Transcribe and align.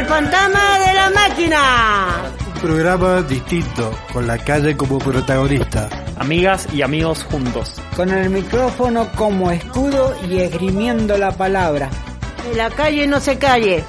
El 0.00 0.06
fantasma 0.06 0.78
de 0.78 0.94
la 0.94 1.10
máquina. 1.10 2.32
Un 2.54 2.60
programa 2.62 3.20
distinto, 3.20 3.94
con 4.14 4.26
la 4.26 4.38
calle 4.38 4.74
como 4.74 4.98
protagonista. 4.98 5.90
Amigas 6.16 6.66
y 6.72 6.80
amigos 6.80 7.22
juntos. 7.24 7.74
Con 7.94 8.08
el 8.08 8.30
micrófono 8.30 9.12
como 9.12 9.50
escudo 9.50 10.16
y 10.26 10.38
esgrimiendo 10.38 11.18
la 11.18 11.32
palabra. 11.32 11.90
Que 12.42 12.56
la 12.56 12.70
calle 12.70 13.06
no 13.06 13.20
se 13.20 13.36
calle. 13.36 13.84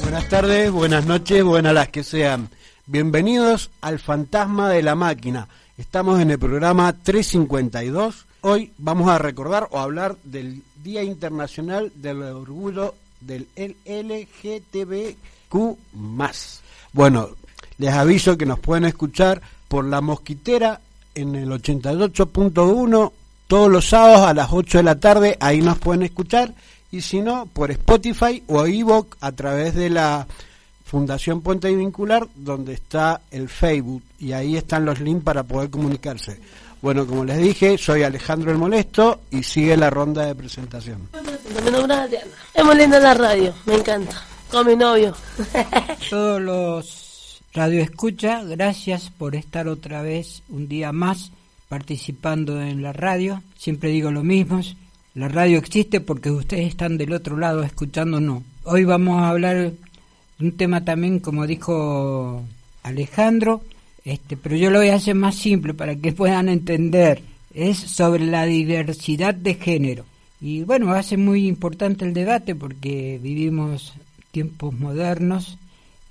Buenas 0.00 0.28
tardes, 0.30 0.70
buenas 0.70 1.04
noches, 1.04 1.44
buenas 1.44 1.74
las 1.74 1.88
que 1.88 2.02
sean. 2.02 2.48
Bienvenidos 2.86 3.70
al 3.82 3.98
Fantasma 3.98 4.70
de 4.70 4.82
la 4.82 4.94
Máquina. 4.94 5.46
Estamos 5.76 6.22
en 6.22 6.30
el 6.30 6.38
programa 6.38 6.94
352. 6.94 8.24
Hoy 8.44 8.72
vamos 8.76 9.08
a 9.08 9.18
recordar 9.18 9.68
o 9.70 9.78
hablar 9.78 10.16
del 10.24 10.64
Día 10.82 11.04
Internacional 11.04 11.92
del 11.94 12.22
Orgullo 12.22 12.96
del 13.20 13.46
LGTBQ+. 13.56 15.16
Bueno, 16.92 17.28
les 17.78 17.94
aviso 17.94 18.36
que 18.36 18.44
nos 18.44 18.58
pueden 18.58 18.84
escuchar 18.84 19.40
por 19.68 19.84
La 19.84 20.00
Mosquitera 20.00 20.80
en 21.14 21.36
el 21.36 21.50
88.1 21.50 23.12
todos 23.46 23.70
los 23.70 23.88
sábados 23.88 24.26
a 24.26 24.34
las 24.34 24.48
8 24.50 24.78
de 24.78 24.84
la 24.84 24.98
tarde, 24.98 25.36
ahí 25.38 25.60
nos 25.60 25.78
pueden 25.78 26.02
escuchar 26.02 26.52
y 26.90 27.00
si 27.00 27.20
no, 27.20 27.46
por 27.46 27.70
Spotify 27.70 28.42
o 28.48 28.66
Evoc 28.66 29.18
a 29.20 29.30
través 29.30 29.76
de 29.76 29.88
la 29.88 30.26
Fundación 30.84 31.42
Puente 31.42 31.70
y 31.70 31.76
Vincular, 31.76 32.26
donde 32.34 32.72
está 32.72 33.20
el 33.30 33.48
Facebook 33.48 34.02
y 34.18 34.32
ahí 34.32 34.56
están 34.56 34.84
los 34.84 35.00
links 35.00 35.22
para 35.22 35.44
poder 35.44 35.70
comunicarse. 35.70 36.40
Bueno, 36.82 37.06
como 37.06 37.24
les 37.24 37.38
dije, 37.38 37.78
soy 37.78 38.02
Alejandro 38.02 38.50
el 38.50 38.58
Molesto 38.58 39.20
y 39.30 39.44
sigue 39.44 39.76
la 39.76 39.88
ronda 39.88 40.26
de 40.26 40.34
presentación. 40.34 41.08
Mi 41.64 41.70
nombre 41.70 41.94
es. 42.06 42.24
Es 42.52 42.64
muy 42.64 42.74
linda 42.74 42.98
la 42.98 43.14
radio, 43.14 43.54
me 43.66 43.74
encanta. 43.74 44.20
Con 44.50 44.66
mi 44.66 44.74
novio. 44.74 45.14
Todos 46.10 46.42
los 46.42 47.42
radioescucha, 47.54 48.42
gracias 48.42 49.10
por 49.16 49.36
estar 49.36 49.68
otra 49.68 50.02
vez 50.02 50.42
un 50.48 50.66
día 50.66 50.90
más 50.90 51.30
participando 51.68 52.60
en 52.60 52.82
la 52.82 52.92
radio. 52.92 53.44
Siempre 53.56 53.90
digo 53.90 54.10
lo 54.10 54.24
mismo, 54.24 54.60
la 55.14 55.28
radio 55.28 55.58
existe 55.58 56.00
porque 56.00 56.32
ustedes 56.32 56.66
están 56.66 56.98
del 56.98 57.12
otro 57.12 57.36
lado 57.36 57.62
escuchándonos. 57.62 58.42
Hoy 58.64 58.82
vamos 58.82 59.22
a 59.22 59.28
hablar 59.28 59.56
de 59.56 59.74
un 60.40 60.56
tema 60.56 60.84
también, 60.84 61.20
como 61.20 61.46
dijo 61.46 62.42
Alejandro, 62.82 63.62
este, 64.04 64.36
pero 64.36 64.56
yo 64.56 64.70
lo 64.70 64.78
voy 64.78 64.88
a 64.88 64.96
hacer 64.96 65.14
más 65.14 65.34
simple 65.34 65.74
para 65.74 65.96
que 65.96 66.12
puedan 66.12 66.48
entender. 66.48 67.22
Es 67.54 67.78
sobre 67.78 68.24
la 68.24 68.44
diversidad 68.46 69.34
de 69.34 69.54
género. 69.54 70.04
Y 70.40 70.62
bueno, 70.62 70.86
va 70.86 70.98
a 70.98 71.02
ser 71.02 71.18
muy 71.18 71.46
importante 71.46 72.04
el 72.04 72.14
debate 72.14 72.54
porque 72.54 73.20
vivimos 73.22 73.92
tiempos 74.32 74.74
modernos, 74.74 75.58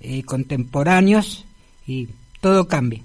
eh, 0.00 0.22
contemporáneos 0.22 1.44
y 1.86 2.08
todo 2.40 2.66
cambia. 2.68 3.00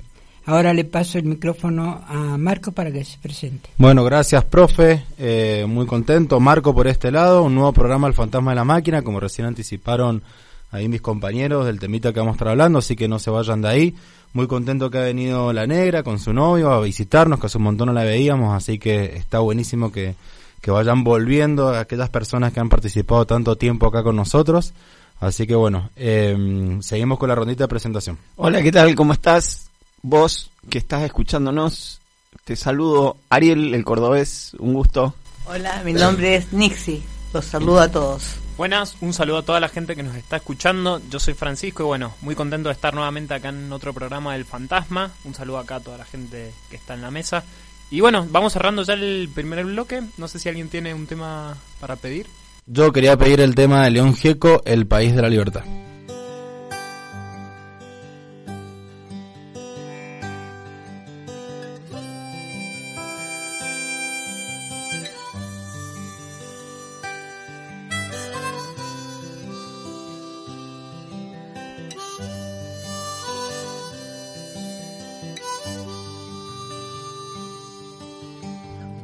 Ahora 0.46 0.74
le 0.74 0.86
paso 0.86 1.18
el 1.18 1.26
micrófono 1.26 2.02
a 2.08 2.38
Marco 2.38 2.72
para 2.72 2.90
que 2.90 3.04
se 3.04 3.18
presente. 3.18 3.70
Bueno, 3.78 4.06
gracias, 4.06 4.46
profe. 4.46 5.04
Eh, 5.18 5.66
muy 5.68 5.86
contento. 5.86 6.40
Marco 6.40 6.74
por 6.74 6.88
este 6.88 7.12
lado, 7.12 7.44
un 7.44 7.54
nuevo 7.54 7.74
programa 7.74 8.08
El 8.08 8.14
Fantasma 8.14 8.52
de 8.52 8.56
la 8.56 8.64
Máquina, 8.64 9.02
como 9.02 9.20
recién 9.20 9.46
anticiparon 9.46 10.24
ahí 10.72 10.88
mis 10.88 11.02
compañeros 11.02 11.66
del 11.66 11.82
temita 11.82 12.14
que 12.14 12.20
vamos 12.20 12.34
a 12.34 12.36
estar 12.36 12.48
hablando, 12.48 12.80
así 12.80 12.96
que 12.96 13.10
no 13.10 13.20
se 13.20 13.30
vayan 13.30 13.62
de 13.62 13.68
ahí. 13.68 13.96
Muy 14.34 14.48
contento 14.48 14.90
que 14.90 14.98
ha 14.98 15.02
venido 15.02 15.52
la 15.54 15.66
negra 15.66 16.04
con 16.04 16.20
su 16.20 16.34
novio 16.34 16.72
a 16.72 16.82
visitarnos, 16.82 17.40
que 17.40 17.48
hace 17.48 17.58
un 17.58 17.64
montón 17.64 17.88
no 17.88 17.94
la 17.94 18.04
veíamos, 18.04 18.56
así 18.56 18.78
que 18.78 19.18
está 19.18 19.40
buenísimo 19.40 19.92
que, 19.92 20.16
que 20.62 20.72
vayan 20.72 21.04
volviendo 21.04 21.70
a 21.70 21.80
aquellas 21.80 22.10
personas 22.10 22.54
que 22.54 22.60
han 22.60 22.70
participado 22.70 23.26
tanto 23.26 23.56
tiempo 23.56 23.88
acá 23.88 24.04
con 24.04 24.16
nosotros. 24.16 24.74
Así 25.20 25.48
que 25.48 25.56
bueno, 25.56 25.90
eh, 25.96 26.78
seguimos 26.82 27.18
con 27.18 27.30
la 27.30 27.36
rondita 27.36 27.64
de 27.64 27.68
presentación. 27.68 28.18
Hola, 28.36 28.62
¿qué 28.62 28.72
tal? 28.72 28.94
¿Cómo 28.96 29.14
estás? 29.14 29.70
Vos 30.04 30.52
que 30.70 30.78
estás 30.78 31.04
escuchándonos, 31.04 32.00
te 32.44 32.56
saludo 32.56 33.18
Ariel, 33.30 33.74
el 33.74 33.84
cordobés, 33.84 34.56
un 34.60 34.74
gusto. 34.74 35.16
Hola, 35.46 35.82
mi 35.84 35.94
nombre 35.94 36.36
es 36.36 36.54
Nixie, 36.54 37.02
los 37.34 37.46
saludo 37.46 37.80
a 37.80 37.90
todos. 37.90 38.36
Buenas, 38.58 38.98
un 39.02 39.14
saludo 39.14 39.38
a 39.38 39.44
toda 39.44 39.60
la 39.60 39.70
gente 39.70 39.96
que 39.96 40.02
nos 40.02 40.16
está 40.16 40.38
escuchando. 40.38 41.00
Yo 41.12 41.20
soy 41.20 41.36
Francisco 41.36 41.84
y 41.84 41.86
bueno, 41.86 42.16
muy 42.22 42.34
contento 42.34 42.70
de 42.70 42.74
estar 42.74 42.92
nuevamente 42.96 43.36
acá 43.36 43.50
en 43.50 43.72
otro 43.72 43.94
programa 43.94 44.34
del 44.34 44.46
Fantasma. 44.46 45.12
Un 45.26 45.36
saludo 45.36 45.60
acá 45.60 45.76
a 45.76 45.80
toda 45.80 46.00
la 46.00 46.06
gente 46.06 46.52
que 46.68 46.76
está 46.76 46.96
en 46.96 47.04
la 47.04 47.12
mesa. 47.12 47.44
Y 47.92 48.02
bueno, 48.02 48.26
vamos 48.32 48.54
cerrando 48.54 48.82
ya 48.82 48.96
el 48.96 49.30
primer 49.32 49.64
bloque. 49.64 50.02
No 50.18 50.28
sé 50.28 50.40
si 50.40 50.50
alguien 50.50 50.70
tiene 50.70 50.96
un 50.96 51.06
tema 51.06 51.56
para 51.80 51.98
pedir. 51.98 52.26
Yo 52.66 52.92
quería 52.92 53.16
pedir 53.16 53.42
el 53.42 53.54
tema 53.54 53.84
de 53.84 53.92
León 53.92 54.16
Gieco, 54.16 54.64
El 54.66 54.88
País 54.88 55.16
de 55.16 55.22
la 55.22 55.30
Libertad. 55.30 55.64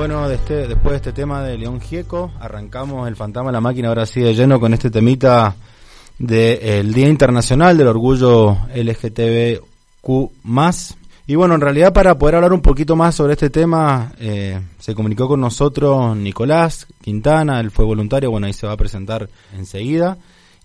Bueno, 0.00 0.26
de 0.30 0.36
este- 0.36 0.66
después 0.66 0.92
de 0.92 0.96
este 0.96 1.12
tema 1.12 1.42
de 1.42 1.58
León 1.58 1.78
Gieco, 1.78 2.32
arrancamos 2.40 3.06
el 3.06 3.16
fantasma 3.16 3.52
la 3.52 3.60
máquina 3.60 3.88
ahora 3.88 4.06
sí 4.06 4.22
de 4.22 4.34
lleno 4.34 4.58
con 4.58 4.72
este 4.72 4.90
temita 4.90 5.54
del 6.18 6.94
Día 6.94 7.06
Internacional 7.06 7.76
del 7.76 7.88
Orgullo 7.88 8.56
LGTBQ+. 8.74 9.60
Y 11.26 11.34
bueno, 11.34 11.54
en 11.54 11.60
realidad 11.60 11.92
para 11.92 12.16
poder 12.16 12.36
hablar 12.36 12.54
un 12.54 12.62
poquito 12.62 12.96
más 12.96 13.14
sobre 13.14 13.34
este 13.34 13.50
tema, 13.50 14.10
eh, 14.18 14.58
se 14.78 14.94
comunicó 14.94 15.28
con 15.28 15.42
nosotros 15.42 16.16
Nicolás 16.16 16.86
Quintana, 17.02 17.60
él 17.60 17.70
fue 17.70 17.84
voluntario, 17.84 18.30
bueno, 18.30 18.46
ahí 18.46 18.54
se 18.54 18.66
va 18.66 18.72
a 18.72 18.78
presentar 18.78 19.28
enseguida. 19.54 20.16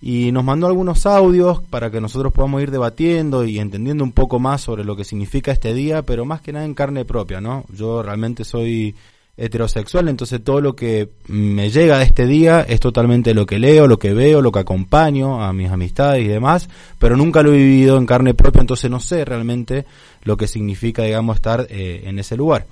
Y 0.02 0.32
nos 0.32 0.46
mandó 0.46 0.68
algunos 0.68 1.06
audios 1.06 1.62
para 1.62 1.92
que 1.92 2.00
nosotros 2.00 2.32
podamos 2.32 2.62
ir 2.62 2.72
debatiendo 2.72 3.44
y 3.44 3.60
entendiendo 3.60 4.06
un 4.06 4.14
poco 4.14 4.40
más 4.40 4.62
sobre 4.62 4.86
lo 4.86 4.96
que 4.96 5.04
significa 5.04 5.52
este 5.52 5.74
día, 5.74 6.04
pero 6.04 6.24
más 6.24 6.40
que 6.40 6.54
nada 6.54 6.64
en 6.64 6.74
carne 6.74 7.04
propia, 7.04 7.42
¿no? 7.42 7.66
Yo 7.74 8.02
realmente 8.02 8.46
soy 8.46 8.96
heterosexual, 9.38 10.08
entonces 10.08 10.42
todo 10.44 10.62
lo 10.62 10.76
que 10.76 11.10
me 11.28 11.70
llega 11.70 11.98
de 11.98 12.06
este 12.06 12.26
día 12.26 12.62
es 12.62 12.80
totalmente 12.80 13.34
lo 13.34 13.46
que 13.46 13.60
leo, 13.60 13.88
lo 13.88 14.00
que 14.00 14.14
veo, 14.14 14.42
lo 14.42 14.52
que 14.52 14.60
acompaño 14.60 15.44
a 15.44 15.52
mis 15.52 15.70
amistades 15.70 16.24
y 16.24 16.28
demás, 16.28 16.70
pero 17.00 17.18
nunca 17.18 17.44
lo 17.44 17.54
he 17.54 17.58
vivido 17.58 17.98
en 17.98 18.06
carne 18.06 18.34
propia, 18.34 18.62
entonces 18.62 18.90
no 18.90 19.00
sé 19.00 19.26
realmente 19.26 19.86
lo 20.24 20.38
que 20.38 20.48
significa, 20.48 21.04
digamos, 21.04 21.36
estar 21.36 21.68
eh, 21.70 22.04
en 22.06 22.18
ese 22.20 22.38
lugar. 22.38 22.66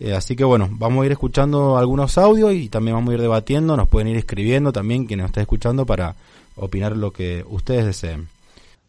Eh, 0.00 0.14
así 0.14 0.36
que 0.36 0.44
bueno, 0.44 0.68
vamos 0.72 1.02
a 1.02 1.06
ir 1.06 1.12
escuchando 1.12 1.76
algunos 1.76 2.18
audios 2.18 2.52
y 2.52 2.68
también 2.68 2.96
vamos 2.96 3.10
a 3.10 3.14
ir 3.14 3.20
debatiendo, 3.20 3.76
nos 3.76 3.88
pueden 3.88 4.08
ir 4.08 4.16
escribiendo 4.16 4.72
también 4.72 5.06
quienes 5.06 5.24
nos 5.24 5.30
estén 5.30 5.42
escuchando 5.42 5.86
para 5.86 6.14
opinar 6.56 6.96
lo 6.96 7.12
que 7.12 7.44
ustedes 7.48 7.84
deseen. 7.84 8.28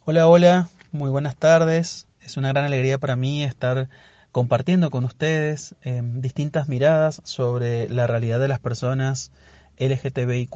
Hola, 0.06 0.28
hola, 0.28 0.70
muy 0.92 1.10
buenas 1.10 1.36
tardes. 1.36 2.08
Es 2.22 2.38
una 2.38 2.50
gran 2.50 2.66
alegría 2.66 2.98
para 2.98 3.16
mí 3.16 3.44
estar 3.44 3.90
compartiendo 4.32 4.92
con 4.92 5.06
ustedes 5.06 5.76
eh, 5.84 6.02
distintas 6.04 6.68
miradas 6.68 7.22
sobre 7.24 7.90
la 7.90 8.08
realidad 8.08 8.40
de 8.40 8.48
las 8.48 8.60
personas 8.60 9.32
LGTBIQ 9.78 10.56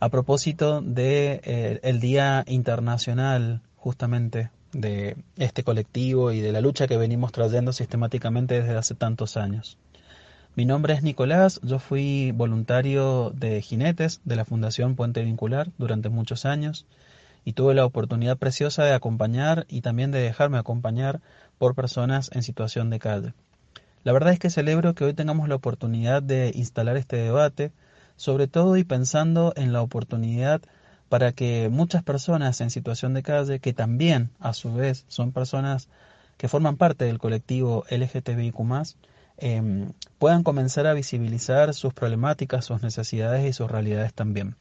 a 0.00 0.08
propósito 0.08 0.80
de 0.80 1.40
eh, 1.44 1.92
Día 2.00 2.44
Internacional 2.46 3.60
justamente 3.76 4.50
de 4.72 5.16
este 5.36 5.62
colectivo 5.62 6.32
y 6.32 6.40
de 6.40 6.52
la 6.52 6.60
lucha 6.60 6.86
que 6.86 6.96
venimos 6.96 7.32
trayendo 7.32 7.72
sistemáticamente 7.72 8.60
desde 8.60 8.76
hace 8.76 8.94
tantos 8.94 9.36
años. 9.36 9.78
Mi 10.56 10.64
nombre 10.64 10.94
es 10.94 11.02
Nicolás, 11.02 11.60
yo 11.62 11.78
fui 11.78 12.32
voluntario 12.32 13.30
de 13.30 13.60
jinetes 13.60 14.20
de 14.24 14.36
la 14.36 14.44
Fundación 14.44 14.94
Puente 14.94 15.24
Vincular 15.24 15.68
durante 15.78 16.08
muchos 16.08 16.44
años 16.44 16.86
y 17.44 17.52
tuve 17.52 17.74
la 17.74 17.84
oportunidad 17.84 18.38
preciosa 18.38 18.84
de 18.84 18.94
acompañar 18.94 19.66
y 19.68 19.80
también 19.80 20.10
de 20.10 20.20
dejarme 20.20 20.58
acompañar 20.58 21.20
por 21.58 21.74
personas 21.74 22.30
en 22.32 22.42
situación 22.42 22.90
de 22.90 22.98
calle. 22.98 23.34
La 24.02 24.12
verdad 24.12 24.32
es 24.32 24.38
que 24.38 24.50
celebro 24.50 24.94
que 24.94 25.04
hoy 25.04 25.14
tengamos 25.14 25.48
la 25.48 25.54
oportunidad 25.54 26.22
de 26.22 26.52
instalar 26.54 26.96
este 26.96 27.16
debate, 27.16 27.72
sobre 28.16 28.46
todo 28.46 28.76
y 28.76 28.84
pensando 28.84 29.52
en 29.56 29.72
la 29.72 29.82
oportunidad 29.82 30.60
para 31.08 31.32
que 31.32 31.68
muchas 31.70 32.02
personas 32.02 32.60
en 32.60 32.70
situación 32.70 33.14
de 33.14 33.22
calle, 33.22 33.60
que 33.60 33.72
también 33.72 34.30
a 34.40 34.52
su 34.52 34.74
vez 34.74 35.04
son 35.08 35.32
personas 35.32 35.88
que 36.36 36.48
forman 36.48 36.76
parte 36.76 37.04
del 37.04 37.18
colectivo 37.18 37.84
LGTBIQ+, 37.88 38.58
eh, 39.38 39.88
puedan 40.18 40.42
comenzar 40.42 40.86
a 40.86 40.94
visibilizar 40.94 41.74
sus 41.74 41.94
problemáticas, 41.94 42.64
sus 42.64 42.82
necesidades 42.82 43.46
y 43.46 43.52
sus 43.52 43.70
realidades 43.70 44.12
también. 44.12 44.56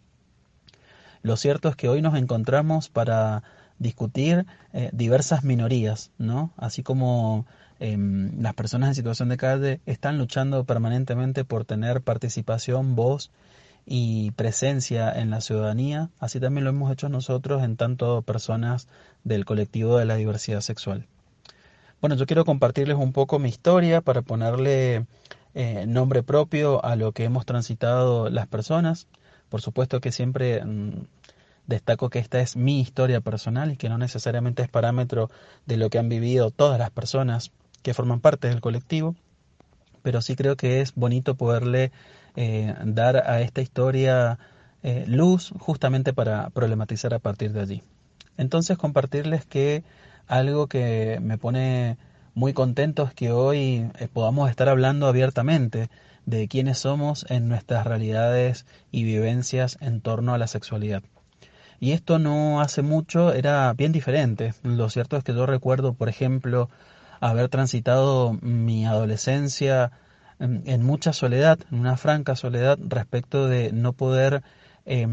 Lo 1.22 1.38
cierto 1.38 1.69
es 1.69 1.75
que 1.75 1.89
hoy 1.89 2.01
nos 2.01 2.16
encontramos 2.16 2.89
para 2.89 3.44
discutir 3.80 4.46
eh, 4.74 4.90
diversas 4.94 5.44
minorías, 5.44 6.12
¿no? 6.18 6.52
Así 6.58 6.84
como 6.84 7.46
eh, 7.80 7.98
las 8.40 8.54
personas 8.54 8.90
en 8.90 8.96
situación 8.96 9.30
de 9.30 9.38
calle 9.38 9.81
están 9.86 10.18
luchando 10.18 10.64
permanentemente 10.64 11.44
por 11.44 11.66
tener 11.66 12.02
participación, 12.02 12.96
voz 12.96 13.31
y 13.86 14.31
presencia 14.31 15.12
en 15.12 15.30
la 15.30 15.42
ciudadanía, 15.42 16.10
así 16.20 16.40
también 16.40 16.64
lo 16.64 16.70
hemos 16.70 16.92
hecho 16.92 17.10
nosotros 17.10 17.64
en 17.64 17.75
tanto 17.75 18.22
personas 18.22 18.88
del 19.24 19.46
colectivo 19.46 19.98
de 19.98 20.06
la 20.06 20.16
diversidad 20.16 20.62
sexual. 20.62 21.06
Bueno, 22.00 22.16
yo 22.16 22.25
quiero 22.25 22.46
compartirles 22.46 22.98
un 22.98 23.14
poco 23.14 23.40
mi 23.40 23.50
historia 23.50 24.02
para 24.02 24.22
ponerle 24.22 25.06
eh, 25.54 25.86
nombre 25.88 26.24
propio 26.24 26.84
a 26.84 26.96
lo 26.96 27.12
que 27.12 27.24
hemos 27.24 27.46
transitado 27.46 28.30
las 28.30 28.48
personas. 28.48 29.08
Por 29.50 29.62
supuesto 29.62 30.02
que 30.02 30.12
siempre 30.12 30.64
mmm, 30.64 31.06
destaco 31.68 32.10
que 32.10 32.19
esta 32.19 32.39
es 32.42 32.56
mi 32.56 32.81
historia 32.81 33.21
personal 33.21 33.71
y 33.71 33.77
que 33.77 33.89
no 33.89 33.98
necesariamente 33.98 34.63
es 34.63 34.69
parámetro 34.69 35.30
de 35.65 35.77
lo 35.77 35.89
que 35.89 36.00
han 36.00 36.10
vivido 36.10 36.51
todas 36.51 36.80
las 36.80 36.89
personas 36.89 37.51
que 37.81 37.94
forman 37.94 38.19
parte 38.19 38.48
del 38.48 38.62
colectivo, 38.62 39.15
pero 40.01 40.21
sí 40.21 40.36
creo 40.36 40.56
que 40.56 40.81
es 40.81 40.95
bonito 40.95 41.36
poderle 41.36 41.92
eh, 42.36 42.75
dar 42.86 43.18
a 43.18 43.42
esta 43.42 43.62
historia 43.62 44.39
eh, 44.83 45.06
luz 45.07 45.54
justamente 45.60 46.13
para 46.13 46.50
problematizar 46.50 47.13
a 47.13 47.19
partir 47.19 47.54
de 47.54 47.62
allí. 47.62 47.83
Entonces 48.38 48.77
compartirles 48.77 49.45
que 49.45 49.83
algo 50.27 50.68
que 50.68 51.19
me 51.21 51.38
pone 51.38 51.98
muy 52.33 52.54
contento 52.54 53.04
es 53.04 53.13
que 53.13 53.31
hoy 53.31 53.89
eh, 54.00 54.07
podamos 54.12 54.50
estar 54.50 54.69
hablando 54.69 55.07
abiertamente 55.07 55.89
de 56.25 56.48
quiénes 56.48 56.80
somos 56.80 57.25
en 57.30 57.48
nuestras 57.48 57.86
realidades 57.86 58.65
y 58.92 59.04
vivencias 59.04 59.77
en 59.81 60.01
torno 60.01 60.33
a 60.33 60.38
la 60.38 60.48
sexualidad. 60.48 61.04
Y 61.84 61.92
esto 61.92 62.18
no 62.18 62.62
hace 62.62 62.82
mucho 62.82 63.34
era 63.34 63.74
bien 63.74 63.92
diferente. 63.92 64.54
Lo 64.63 64.90
cierto 64.90 65.18
es 65.18 65.24
que 65.25 65.34
yo 65.34 65.46
recuerdo, 65.46 65.94
por 65.94 66.08
ejemplo, 66.08 66.70
haber 67.20 67.50
transitado 67.50 68.32
mi 68.42 68.86
adolescencia 68.86 69.92
en, 70.40 70.63
en 70.66 70.82
mucha 70.82 71.12
soledad, 71.12 71.60
en 71.70 71.80
una 71.80 71.98
franca 71.98 72.38
soledad 72.38 72.80
respecto 72.88 73.50
de 73.50 73.74
no 73.74 73.92
poder 73.92 74.44
eh, 74.86 75.06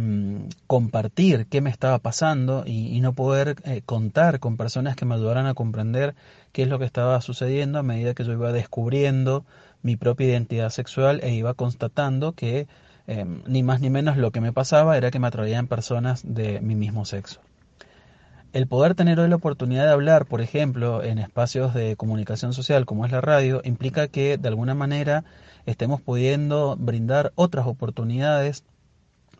compartir 0.68 1.46
qué 1.48 1.60
me 1.60 1.70
estaba 1.70 1.98
pasando 1.98 2.62
y, 2.64 2.96
y 2.96 3.00
no 3.00 3.14
poder 3.14 3.56
eh, 3.64 3.82
contar 3.84 4.38
con 4.38 4.56
personas 4.56 4.94
que 4.94 5.06
me 5.06 5.16
ayudaran 5.16 5.46
a 5.46 5.54
comprender 5.54 6.14
qué 6.52 6.62
es 6.62 6.68
lo 6.68 6.78
que 6.78 6.84
estaba 6.84 7.20
sucediendo 7.20 7.80
a 7.80 7.82
medida 7.82 8.14
que 8.14 8.22
yo 8.22 8.30
iba 8.32 8.52
descubriendo 8.52 9.44
mi 9.82 9.96
propia 9.96 10.28
identidad 10.28 10.70
sexual 10.70 11.18
e 11.24 11.34
iba 11.34 11.54
constatando 11.54 12.32
que 12.32 12.68
eh, 13.12 13.24
ni 13.24 13.64
más 13.64 13.80
ni 13.80 13.90
menos 13.90 14.16
lo 14.16 14.30
que 14.30 14.40
me 14.40 14.52
pasaba 14.52 14.96
era 14.96 15.10
que 15.10 15.18
me 15.18 15.26
atraían 15.26 15.66
personas 15.66 16.22
de 16.24 16.60
mi 16.60 16.76
mismo 16.76 17.04
sexo. 17.04 17.40
El 18.52 18.68
poder 18.68 18.94
tener 18.94 19.18
hoy 19.18 19.28
la 19.28 19.34
oportunidad 19.34 19.86
de 19.86 19.90
hablar, 19.90 20.26
por 20.26 20.40
ejemplo, 20.40 21.02
en 21.02 21.18
espacios 21.18 21.74
de 21.74 21.96
comunicación 21.96 22.52
social 22.52 22.86
como 22.86 23.04
es 23.04 23.10
la 23.10 23.20
radio, 23.20 23.62
implica 23.64 24.06
que 24.06 24.38
de 24.38 24.48
alguna 24.48 24.76
manera 24.76 25.24
estemos 25.66 26.00
pudiendo 26.00 26.76
brindar 26.78 27.32
otras 27.34 27.66
oportunidades, 27.66 28.62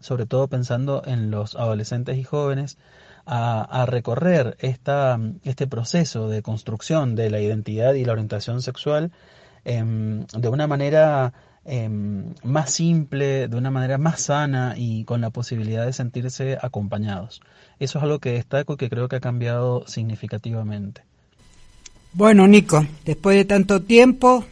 sobre 0.01 0.27
todo 0.27 0.49
pensando 0.49 1.05
en 1.07 1.31
los 1.31 1.55
adolescentes 1.55 2.19
y 2.19 2.25
jóvenes, 2.25 2.77
a, 3.25 3.87
recorrer 3.87 4.57
esta, 4.59 5.17
este 5.45 5.69
proceso 5.69 6.29
de 6.29 6.43
construcción 6.43 7.15
de 7.15 7.31
la 7.31 7.39
identidad 7.39 7.95
y 7.95 8.05
la 8.05 8.15
orientación 8.15 8.63
sexual 8.63 9.13
eh, 9.65 9.81
de 9.85 10.49
una 10.49 10.67
manera 10.67 11.33
eh, 11.65 11.89
más 12.43 12.73
simple, 12.73 13.49
de 13.49 13.57
una 13.57 13.71
manera 13.71 13.99
más 13.99 14.23
sana 14.23 14.75
y 14.77 15.05
con 15.05 15.21
la 15.21 15.31
posibilidad 15.31 15.85
de 15.85 15.93
sentirse 15.93 16.59
acompañados. 16.61 17.41
Eso 17.79 17.99
es 17.99 18.05
algo 18.05 18.19
que 18.19 18.33
destaco 18.33 18.75
y 18.75 18.77
que 18.77 18.91
creo 18.91 19.09
que 19.09 19.17
ha 19.17 19.21
cambiado 19.21 19.87
significativamente. 19.87 21.03
Bueno, 22.13 22.47
Nico, 22.49 22.85
después 23.05 23.37
de 23.37 23.45
tanto 23.45 23.83
tiempo, 23.83 24.45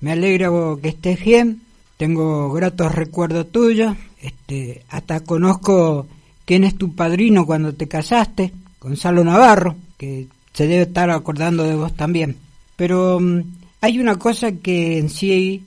me 0.00 0.12
alegra 0.12 0.50
que 0.82 0.88
estés 0.88 1.24
bien. 1.24 1.62
Tengo 1.96 2.52
gratos 2.52 2.94
recuerdos 2.94 3.50
tuyos. 3.50 3.96
Este, 4.20 4.84
hasta 4.90 5.20
conozco 5.20 6.06
quién 6.44 6.64
es 6.64 6.76
tu 6.76 6.94
padrino 6.94 7.46
cuando 7.46 7.72
te 7.72 7.88
casaste, 7.88 8.52
Gonzalo 8.80 9.24
Navarro, 9.24 9.76
que 9.96 10.26
se 10.52 10.66
debe 10.66 10.82
estar 10.82 11.10
acordando 11.10 11.64
de 11.64 11.76
vos 11.76 11.94
también. 11.94 12.36
Pero 12.76 13.16
um, 13.16 13.42
hay 13.80 13.98
una 13.98 14.16
cosa 14.16 14.52
que 14.52 14.98
en 14.98 15.08
sí 15.08 15.64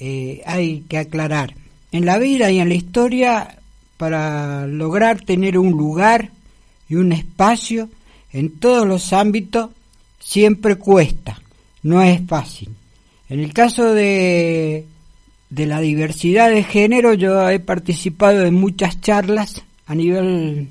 eh, 0.00 0.42
hay 0.46 0.80
que 0.88 0.98
aclarar. 0.98 1.54
En 1.92 2.06
la 2.06 2.18
vida 2.18 2.50
y 2.50 2.58
en 2.58 2.70
la 2.70 2.74
historia, 2.74 3.58
para 3.96 4.66
lograr 4.66 5.20
tener 5.20 5.58
un 5.58 5.72
lugar 5.72 6.30
y 6.88 6.94
un 6.94 7.12
espacio 7.12 7.88
en 8.32 8.58
todos 8.58 8.86
los 8.86 9.12
ámbitos, 9.12 9.70
siempre 10.18 10.76
cuesta, 10.76 11.40
no 11.82 12.02
es 12.02 12.20
fácil. 12.26 12.70
En 13.28 13.40
el 13.40 13.52
caso 13.52 13.92
de, 13.92 14.86
de 15.50 15.66
la 15.66 15.80
diversidad 15.80 16.50
de 16.50 16.64
género, 16.64 17.12
yo 17.14 17.48
he 17.50 17.60
participado 17.60 18.46
en 18.46 18.54
muchas 18.54 19.00
charlas 19.00 19.62
a 19.86 19.94
nivel 19.94 20.68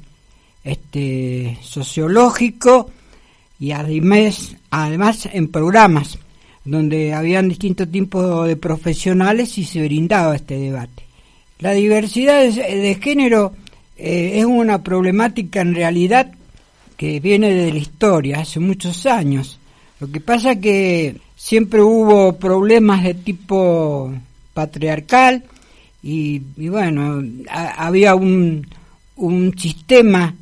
este, 0.64 1.58
sociológico 1.62 2.90
y 3.60 3.72
además, 3.72 4.56
además 4.72 5.30
en 5.32 5.50
programas 5.50 6.18
donde 6.70 7.14
habían 7.14 7.50
distintos 7.50 7.90
tipos 7.92 8.48
de 8.48 8.56
profesionales 8.56 9.58
y 9.58 9.66
se 9.66 9.84
brindaba 9.84 10.36
este 10.36 10.58
debate. 10.58 11.04
La 11.60 11.72
diversidad 11.74 12.42
de, 12.44 12.96
género 13.02 13.54
eh, 13.98 14.34
es 14.36 14.46
una 14.46 14.82
problemática 14.84 15.62
en 15.62 15.76
realidad 15.76 16.32
que 16.96 17.20
viene 17.20 17.54
de 17.54 17.72
la 17.72 17.80
historia, 17.80 18.40
hace 18.40 18.60
muchos 18.60 19.06
años. 19.06 19.60
Lo 20.00 20.10
que 20.12 20.22
pasa 20.22 20.60
que 20.60 21.18
siempre 21.36 21.82
hubo 21.82 22.34
problemas 22.38 23.04
de 23.04 23.14
tipo 23.14 24.14
patriarcal 24.54 25.44
y, 26.04 26.40
bueno, 26.70 27.22
ha- 27.50 27.86
había 27.88 28.16
un, 28.16 28.66
un 29.18 29.58
sistema 29.58 30.34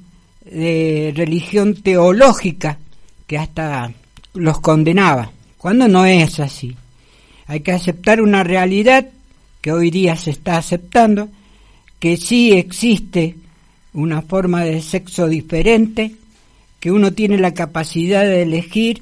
de 0.45 1.13
religión 1.15 1.75
teológica 1.75 2.77
que 3.25 3.37
hasta 3.37 3.91
los 4.33 4.59
condenaba, 4.59 5.31
cuando 5.57 5.87
no 5.87 6.05
es 6.05 6.39
así. 6.39 6.75
Hay 7.47 7.61
que 7.61 7.71
aceptar 7.71 8.21
una 8.21 8.43
realidad 8.43 9.07
que 9.61 9.71
hoy 9.71 9.89
día 9.89 10.15
se 10.15 10.31
está 10.31 10.57
aceptando, 10.57 11.29
que 11.99 12.17
sí 12.17 12.53
existe 12.53 13.35
una 13.93 14.21
forma 14.21 14.63
de 14.63 14.81
sexo 14.81 15.27
diferente, 15.27 16.13
que 16.79 16.91
uno 16.91 17.11
tiene 17.13 17.37
la 17.37 17.53
capacidad 17.53 18.23
de 18.23 18.43
elegir 18.43 19.01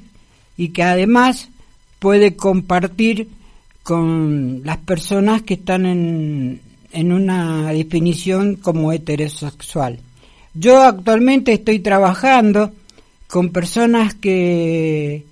y 0.58 0.70
que 0.70 0.84
además 0.84 1.50
puede 2.00 2.36
compartir 2.36 3.30
con 3.84 4.62
las 4.64 4.78
personas 4.78 5.42
que 5.42 5.56
están 5.56 5.86
en, 5.86 6.62
en 6.92 7.12
una 7.12 7.72
definición 7.74 8.56
como 8.56 8.92
heterosexual. 8.92 10.00
Yo 10.54 10.82
actualmente 10.82 11.52
estoy 11.54 11.80
trabajando 11.80 12.72
con 13.28 13.50
personas 13.50 14.14
que 14.14 15.26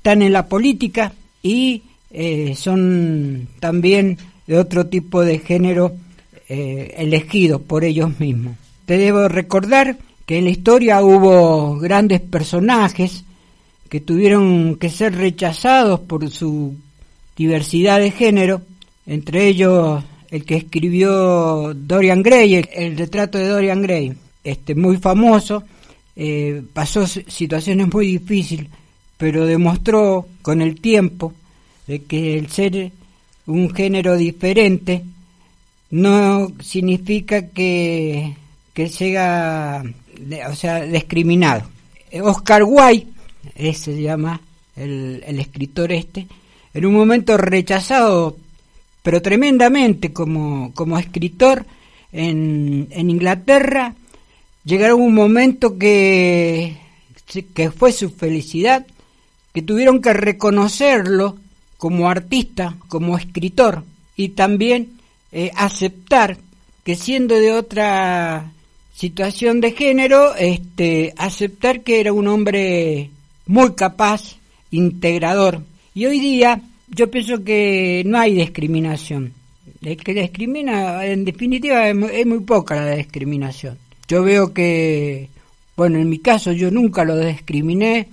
están 0.00 0.22
en 0.22 0.32
la 0.32 0.46
política 0.46 1.12
y 1.42 1.82
eh, 2.10 2.54
son 2.56 3.48
también 3.60 4.16
de 4.46 4.56
otro 4.56 4.86
tipo 4.86 5.20
de 5.22 5.40
género 5.40 5.92
eh, 6.48 6.94
elegidos 6.96 7.60
por 7.60 7.84
ellos 7.84 8.18
mismos. 8.18 8.56
Te 8.86 8.96
debo 8.96 9.28
recordar 9.28 9.98
que 10.24 10.38
en 10.38 10.44
la 10.44 10.50
historia 10.50 11.02
hubo 11.02 11.76
grandes 11.78 12.20
personajes 12.22 13.24
que 13.90 14.00
tuvieron 14.00 14.76
que 14.76 14.88
ser 14.88 15.14
rechazados 15.16 16.00
por 16.00 16.30
su 16.30 16.74
diversidad 17.36 18.00
de 18.00 18.10
género, 18.10 18.62
entre 19.06 19.48
ellos 19.48 20.02
el 20.30 20.44
que 20.46 20.56
escribió 20.56 21.74
Dorian 21.74 22.22
Gray, 22.22 22.54
el, 22.72 22.96
retrato 22.96 23.36
de 23.36 23.48
Dorian 23.48 23.82
Gray, 23.82 24.14
este 24.44 24.74
muy 24.74 24.96
famoso, 24.96 25.62
eh, 26.16 26.62
pasó 26.72 27.06
si- 27.06 27.24
situaciones 27.28 27.92
muy 27.92 28.06
difíciles, 28.06 28.66
pero 29.20 29.46
demostró 29.46 30.26
con 30.40 30.62
el 30.62 30.80
tiempo 30.80 31.34
de 31.86 32.04
que 32.04 32.38
el 32.38 32.48
ser 32.48 32.90
un 33.46 33.68
género 33.68 34.16
diferente 34.16 35.04
no 35.90 36.50
significa 36.62 37.48
que, 37.48 38.34
que 38.72 38.88
sea 38.88 39.84
o 40.50 40.54
sea, 40.54 40.86
discriminado. 40.86 41.68
Oscar 42.22 42.62
Wilde, 42.64 43.08
ese 43.54 43.94
se 43.94 44.00
llama 44.00 44.40
el, 44.74 45.22
el 45.26 45.38
escritor 45.38 45.92
este, 45.92 46.26
en 46.72 46.86
un 46.86 46.94
momento 46.94 47.36
rechazado, 47.36 48.38
pero 49.02 49.20
tremendamente 49.20 50.14
como, 50.14 50.72
como 50.72 50.98
escritor 50.98 51.66
en, 52.10 52.88
en 52.90 53.10
Inglaterra, 53.10 53.94
llegaron 54.64 55.02
un 55.02 55.14
momento 55.14 55.76
que, 55.76 56.78
que 57.52 57.70
fue 57.70 57.92
su 57.92 58.08
felicidad, 58.08 58.86
que 59.52 59.62
tuvieron 59.62 60.00
que 60.00 60.12
reconocerlo 60.12 61.36
como 61.78 62.08
artista, 62.08 62.76
como 62.88 63.16
escritor, 63.16 63.84
y 64.16 64.30
también 64.30 64.92
eh, 65.32 65.50
aceptar 65.56 66.36
que 66.84 66.94
siendo 66.94 67.34
de 67.34 67.52
otra 67.52 68.52
situación 68.94 69.60
de 69.60 69.72
género, 69.72 70.34
este, 70.36 71.14
aceptar 71.16 71.80
que 71.80 72.00
era 72.00 72.12
un 72.12 72.28
hombre 72.28 73.10
muy 73.46 73.74
capaz, 73.74 74.36
integrador. 74.70 75.62
Y 75.94 76.06
hoy 76.06 76.20
día 76.20 76.60
yo 76.88 77.10
pienso 77.10 77.42
que 77.42 78.02
no 78.04 78.18
hay 78.18 78.34
discriminación. 78.34 79.32
El 79.82 79.96
que 79.96 80.12
discrimina, 80.12 81.06
en 81.06 81.24
definitiva, 81.24 81.88
es 81.88 81.96
muy, 81.96 82.10
es 82.12 82.26
muy 82.26 82.40
poca 82.40 82.76
la 82.76 82.96
discriminación. 82.96 83.78
Yo 84.06 84.22
veo 84.22 84.52
que, 84.52 85.30
bueno, 85.76 85.98
en 85.98 86.08
mi 86.08 86.18
caso 86.18 86.52
yo 86.52 86.70
nunca 86.70 87.04
lo 87.04 87.16
discriminé, 87.16 88.08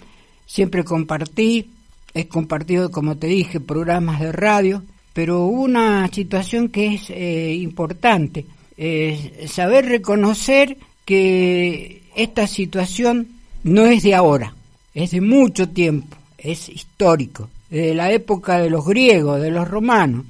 siempre 0.48 0.84
compartí, 0.84 1.70
he 2.16 2.28
compartido, 2.28 2.90
como 2.90 3.18
te 3.18 3.28
dije, 3.28 3.60
programas 3.60 4.20
de 4.20 4.32
radio, 4.32 4.82
pero 5.14 5.46
una 5.46 6.08
situación 6.08 6.70
que 6.70 6.96
es 6.96 7.10
eh, 7.12 7.54
importante, 7.54 8.46
es 8.76 9.52
saber 9.52 9.86
reconocer 9.86 10.78
que 11.06 12.04
esta 12.16 12.48
situación 12.48 13.28
no 13.64 13.86
es 13.86 14.04
de 14.04 14.16
ahora, 14.16 14.54
es 14.94 15.12
de 15.12 15.22
mucho 15.22 15.70
tiempo, 15.70 16.18
es 16.38 16.70
histórico. 16.70 17.50
Desde 17.70 17.94
la 17.94 18.12
época 18.12 18.60
de 18.60 18.70
los 18.70 18.86
griegos, 18.86 19.42
de 19.42 19.52
los 19.52 19.68
romanos, 19.68 20.26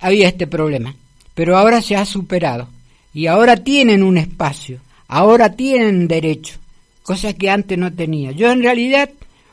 había 0.00 0.28
este 0.28 0.46
problema, 0.46 0.94
pero 1.34 1.56
ahora 1.56 1.80
se 1.80 1.96
ha 1.96 2.04
superado 2.04 2.68
y 3.14 3.26
ahora 3.26 3.56
tienen 3.56 4.02
un 4.02 4.18
espacio, 4.18 4.80
ahora 5.08 5.52
tienen 5.52 6.08
derecho, 6.08 6.56
cosa 7.02 7.32
que 7.32 7.50
antes 7.50 7.78
no 7.78 7.92
tenía. 7.92 8.32
Yo 8.32 8.50
en 8.50 8.62
realidad 8.62 9.10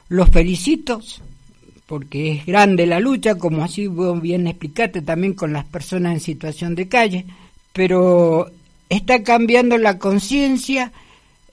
los 0.10 0.30
felicito 0.30 1.02
porque 1.90 2.34
es 2.34 2.46
grande 2.46 2.86
la 2.86 3.00
lucha, 3.00 3.34
como 3.34 3.64
así 3.64 3.88
vos 3.88 4.22
bien 4.22 4.46
explicaste 4.46 5.02
también 5.02 5.34
con 5.34 5.52
las 5.52 5.66
personas 5.66 6.14
en 6.14 6.20
situación 6.20 6.76
de 6.76 6.88
calle, 6.88 7.26
pero 7.74 8.52
está 8.90 9.24
cambiando 9.24 9.76
la 9.80 9.98
conciencia 9.98 10.92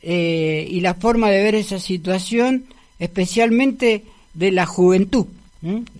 eh, 0.02 0.68
y 0.70 0.80
la 0.80 0.92
forma 0.92 1.30
de 1.30 1.42
ver 1.42 1.54
esa 1.54 1.78
situación, 1.78 2.66
especialmente 2.98 4.04
de 4.34 4.52
la 4.52 4.66
juventud. 4.66 5.26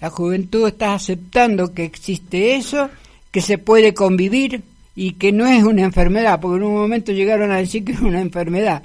La 0.00 0.10
juventud 0.10 0.68
está 0.68 0.94
aceptando 0.94 1.72
que 1.72 1.84
existe 1.84 2.56
eso, 2.56 2.90
que 3.32 3.40
se 3.40 3.56
puede 3.56 3.94
convivir 3.94 4.62
y 4.94 5.12
que 5.12 5.32
no 5.32 5.46
es 5.46 5.64
una 5.64 5.82
enfermedad, 5.82 6.40
porque 6.40 6.58
en 6.58 6.64
un 6.64 6.75
momento 6.75 7.10
llegaron 7.10 7.50
a 7.50 7.56
decir 7.56 7.84
que 7.84 7.92
es 7.92 8.00
una 8.00 8.20
enfermedad 8.20 8.82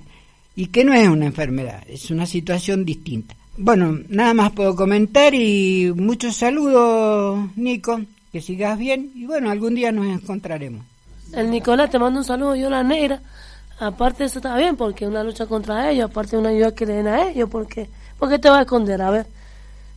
y 0.55 0.67
que 0.67 0.85
no 0.85 0.93
es 0.93 1.07
una 1.09 1.25
enfermedad, 1.25 1.83
es 1.89 2.09
una 2.09 2.25
situación 2.25 2.85
distinta. 2.85 3.35
Bueno, 3.57 3.99
nada 4.07 4.33
más 4.33 4.51
puedo 4.53 4.75
comentar 4.75 5.33
y 5.33 5.91
muchos 5.95 6.37
saludos, 6.37 7.49
Nico, 7.55 7.99
que 8.31 8.41
sigas 8.41 8.77
bien 8.77 9.11
y 9.13 9.25
bueno, 9.25 9.51
algún 9.51 9.75
día 9.75 9.91
nos 9.91 10.07
encontraremos. 10.07 10.85
El 11.33 11.51
Nicolás 11.51 11.89
te 11.89 11.99
manda 11.99 12.19
un 12.19 12.25
saludo, 12.25 12.55
yo 12.55 12.69
la 12.69 12.83
negra. 12.83 13.21
Aparte 13.79 14.25
eso 14.25 14.39
está 14.39 14.55
bien, 14.55 14.77
porque 14.77 15.07
una 15.07 15.23
lucha 15.23 15.47
contra 15.47 15.89
ellos, 15.89 16.09
aparte 16.09 16.37
una 16.37 16.49
ayuda 16.49 16.73
que 16.73 16.85
le 16.85 16.93
den 16.93 17.07
a 17.07 17.29
ellos, 17.29 17.49
porque 17.49 17.89
¿por 18.17 18.29
qué 18.29 18.39
te 18.39 18.49
vas 18.49 18.59
a 18.59 18.61
esconder? 18.61 19.01
A 19.01 19.09
ver, 19.09 19.27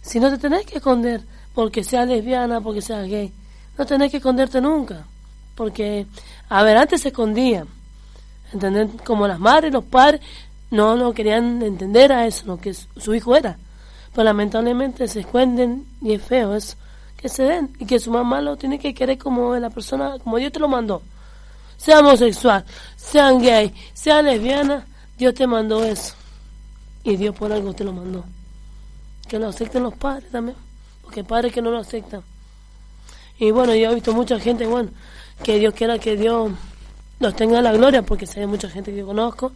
si 0.03 0.19
no 0.19 0.31
te 0.31 0.39
tenés 0.39 0.67
que 0.67 0.77
esconder 0.77 1.23
porque 1.55 1.85
seas 1.85 2.09
lesbiana, 2.09 2.61
porque 2.61 2.83
seas 2.83 3.09
gay, 3.09 3.33
no 3.79 3.87
tenés 3.87 4.11
que 4.11 4.17
esconderte 4.17 4.61
nunca. 4.61 5.07
Porque, 5.55 6.07
a 6.49 6.63
ver, 6.65 6.77
antes 6.77 7.03
se 7.03 7.09
escondían, 7.09 7.69
¿entendés? 8.53 8.89
Como 9.05 9.29
las 9.29 9.39
madres, 9.39 9.73
los 9.73 9.85
padres, 9.85 10.21
no, 10.71 10.97
no 10.97 11.13
querían 11.13 11.63
entender 11.63 12.13
a 12.13 12.27
eso, 12.27 12.47
lo 12.47 12.57
que 12.59 12.75
su 12.75 13.15
hijo 13.15 13.37
era. 13.37 13.59
Pero 14.13 14.25
lamentablemente 14.25 15.09
se 15.09 15.21
esconden 15.21 15.87
y 16.01 16.15
es 16.15 16.23
feo 16.23 16.55
eso, 16.55 16.77
que 17.17 17.29
se 17.29 17.45
den 17.45 17.75
y 17.79 17.87
que 17.87 17.99
su 17.99 18.11
mamá 18.11 18.41
lo 18.41 18.57
tiene 18.57 18.79
que 18.79 18.95
querer 18.95 19.19
como 19.19 19.57
la 19.57 19.71
persona, 19.71 20.19
como 20.19 20.39
Dios 20.39 20.53
te 20.53 20.61
lo 20.61 20.69
mandó. 20.69 21.03
Sea 21.77 22.01
homosexual, 22.01 22.65
sean 22.97 23.41
gay, 23.41 23.75
sean 23.93 24.27
lesbiana, 24.27 24.87
Dios 25.19 25.35
te 25.35 25.47
mandó 25.47 25.85
eso. 25.85 26.15
Y 27.03 27.17
Dios 27.17 27.37
por 27.37 27.53
algo 27.53 27.75
te 27.75 27.85
lo 27.85 27.93
mandó. 27.93 28.25
Que 29.29 29.39
lo 29.39 29.49
acepten 29.49 29.83
los 29.83 29.95
padres 29.95 30.31
también, 30.31 30.57
porque 31.03 31.25
padres 31.25 31.53
que 31.53 31.61
no 31.61 31.71
lo 31.71 31.79
aceptan. 31.79 32.23
Y 33.39 33.51
bueno, 33.51 33.75
yo 33.75 33.91
he 33.91 33.95
visto 33.95 34.13
mucha 34.13 34.39
gente, 34.39 34.67
bueno, 34.67 34.91
que 35.43 35.59
Dios 35.59 35.75
quiera 35.75 35.99
que 35.99 36.17
Dios 36.17 36.53
los 37.19 37.35
tenga 37.35 37.59
en 37.59 37.65
la 37.65 37.73
gloria, 37.73 38.03
porque 38.03 38.27
sé 38.27 38.47
mucha 38.47 38.69
gente 38.69 38.93
que 38.93 38.99
yo 38.99 39.07
conozco. 39.07 39.53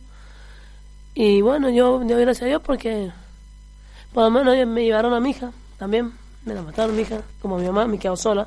Y 1.20 1.42
bueno, 1.42 1.68
yo 1.68 1.98
doy 1.98 2.20
gracias 2.20 2.44
a 2.44 2.46
Dios 2.46 2.62
porque 2.64 3.10
por 4.12 4.22
lo 4.22 4.30
menos 4.30 4.54
ellos 4.54 4.68
me 4.68 4.84
llevaron 4.84 5.12
a 5.12 5.18
mi 5.18 5.30
hija 5.30 5.50
también, 5.76 6.12
me 6.44 6.54
la 6.54 6.62
mataron 6.62 6.94
mi 6.94 7.02
hija, 7.02 7.22
como 7.42 7.58
mi 7.58 7.66
mamá, 7.66 7.88
me 7.88 7.98
quedo 7.98 8.16
sola. 8.16 8.46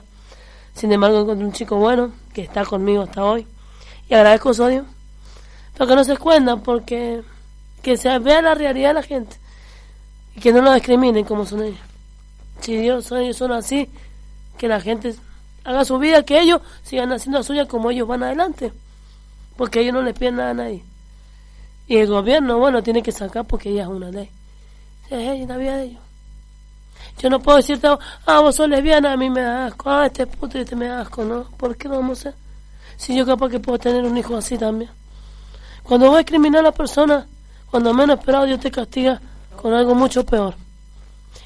Sin 0.74 0.90
embargo, 0.90 1.20
encontré 1.20 1.46
un 1.46 1.51
chico 1.51 1.75
bueno 1.75 2.13
que 2.34 2.44
está 2.44 2.63
conmigo 2.63 3.01
hasta 3.01 3.25
hoy. 3.25 3.46
Y 4.08 4.13
agradezco 4.13 4.51
a 4.51 4.70
Dios. 4.70 4.86
Pero 5.74 5.86
que 5.86 5.96
no 5.98 6.04
se 6.06 6.13
escondan 6.13 6.62
porque 6.62 7.24
que 7.82 7.98
se 7.98 8.18
vea 8.20 8.42
la 8.42 8.56
realidad 8.56 8.92
de 8.92 8.94
la 8.94 9.04
gente 9.04 9.36
y 10.38 10.40
que 10.40 10.54
no 10.54 10.62
lo 10.62 10.74
discriminen 10.74 11.25
como 11.25 11.46
son 11.46 11.63
ellos. 11.63 11.82
Si 12.62 12.78
Dios 12.78 13.04
son, 13.04 13.20
ellos 13.20 13.36
son 13.36 13.51
así, 13.51 13.90
que 14.58 14.70
la 14.70 14.80
gente 14.80 15.13
haga 15.66 15.84
su 15.84 16.00
vida, 16.00 16.24
que 16.24 16.40
ellos 16.40 16.62
sigan 16.84 17.12
haciendo 17.12 17.40
la 17.40 17.44
suya 17.44 17.66
como 17.68 17.92
ellos 17.92 18.08
van 18.08 18.24
adelante. 18.24 18.72
Porque 19.58 19.82
ellos 19.82 19.94
no 19.94 20.01
les 20.01 20.18
piden 20.18 20.38
nada 20.38 20.51
a 20.51 20.54
nadie. 20.54 20.86
Y 21.92 21.98
el 21.98 22.08
gobierno, 22.08 22.58
bueno, 22.58 22.82
tiene 22.82 23.04
que 23.04 23.12
sacar 23.12 23.44
porque 23.44 23.74
ya 23.74 23.82
es 23.82 23.90
una 23.90 24.10
ley. 24.10 24.30
Es 25.10 25.46
la 25.46 25.58
vida 25.58 25.76
de 25.76 25.84
ellos. 25.84 26.02
Yo 27.20 27.30
no 27.30 27.42
puedo 27.42 27.58
decirte, 27.58 27.86
ah, 28.26 28.40
vos 28.40 28.56
sos 28.56 28.70
lesbiana, 28.70 29.12
a 29.12 29.18
mí 29.18 29.30
me 29.30 29.42
da 29.42 29.66
asco, 29.66 29.90
ah, 29.90 30.06
este 30.06 30.26
puto 30.26 30.58
y 30.58 30.62
este 30.62 30.74
me 30.74 30.88
da 30.88 31.02
asco, 31.02 31.26
¿no? 31.26 31.44
¿Por 31.58 31.76
qué 31.76 31.90
no 31.90 31.96
vamos 31.96 32.20
a 32.26 32.30
hacer? 32.30 32.40
Si 32.96 33.14
yo 33.14 33.26
capaz 33.26 33.50
que 33.50 33.60
puedo 33.60 33.78
tener 33.78 34.06
un 34.06 34.18
hijo 34.18 34.38
así 34.38 34.58
también. 34.58 34.90
Cuando 35.84 36.08
vos 36.08 36.20
discriminar 36.20 36.62
a 36.62 36.70
la 36.70 36.72
persona, 36.72 37.28
cuando 37.70 37.94
menos 37.94 38.20
esperado 38.20 38.46
Dios 38.46 38.62
te 38.62 38.72
castiga 38.72 39.20
con 39.58 39.74
algo 39.74 39.94
mucho 39.94 40.26
peor. 40.26 40.56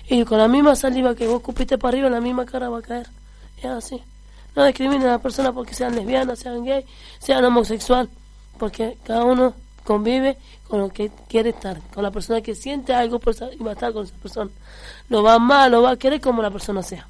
Y 0.08 0.25
con 0.25 0.38
la 0.38 0.48
misma 0.48 0.75
saliva 0.75 1.16
que 1.16 1.25
vos 1.25 1.42
cupiste 1.42 1.80
para 1.80 1.98
arriba, 1.98 2.08
la 2.12 2.22
misma 2.22 2.46
cara 2.46 2.70
va 2.70 2.78
a 2.78 2.84
caer. 2.84 3.08
Es 3.58 3.66
así. 3.66 4.00
No 4.56 4.64
discriminen 4.64 5.08
a 5.08 5.14
la 5.14 5.20
persona 5.20 5.52
porque 5.52 5.74
sean 5.74 5.96
lesbianas, 5.96 6.38
sean 6.38 6.64
gay, 6.64 6.86
sean 7.18 7.44
homosexual, 7.44 8.08
porque 8.60 9.00
cada 9.04 9.25
uno 9.25 9.64
convive 9.86 10.38
con 10.68 10.80
lo 10.80 10.89
que 10.89 11.12
quiere 11.30 11.51
estar, 11.51 11.80
con 11.94 12.04
la 12.04 12.12
persona 12.12 12.42
que 12.42 12.56
siente 12.56 12.94
algo 12.94 13.20
por 13.20 13.36
y 13.58 13.63
va 13.63 13.70
a 13.70 13.74
estar 13.74 13.94
con 13.94 14.06
esa 14.06 14.15
persona. 14.15 14.51
Lo 15.10 15.24
va 15.24 15.36
amar, 15.36 15.72
lo 15.72 15.82
va 15.82 15.92
a 15.92 15.96
querer 15.96 16.20
como 16.20 16.42
la 16.42 16.51
persona 16.51 16.84
sea. 16.84 17.08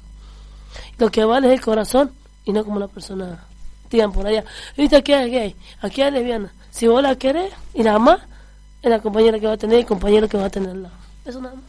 Lo 0.98 1.10
que 1.10 1.24
vale 1.24 1.48
es 1.48 1.54
el 1.54 1.60
corazón 1.60 2.12
y 2.44 2.52
no 2.52 2.64
como 2.64 2.78
la 2.78 2.88
persona 2.88 3.44
digan 3.90 4.12
por 4.12 4.26
allá. 4.26 4.44
Viste, 4.76 4.96
aquí 4.96 5.12
es 5.12 5.30
gay, 5.30 5.56
aquí 5.80 6.02
es 6.02 6.12
lesbiana. 6.12 6.52
Si 6.70 6.86
vos 6.86 7.02
la 7.02 7.16
querés 7.16 7.52
y 7.74 7.82
la 7.82 7.94
amás, 7.94 8.20
es 8.82 8.90
la 8.90 9.00
compañera 9.00 9.38
que 9.40 9.46
va 9.46 9.54
a 9.54 9.56
tener 9.56 9.78
y 9.78 9.80
el 9.80 9.86
compañero 9.86 10.28
que 10.28 10.36
va 10.36 10.46
a 10.46 10.50
tenerla. 10.50 10.90
Eso 11.24 11.40
nada 11.40 11.54
más. 11.54 11.64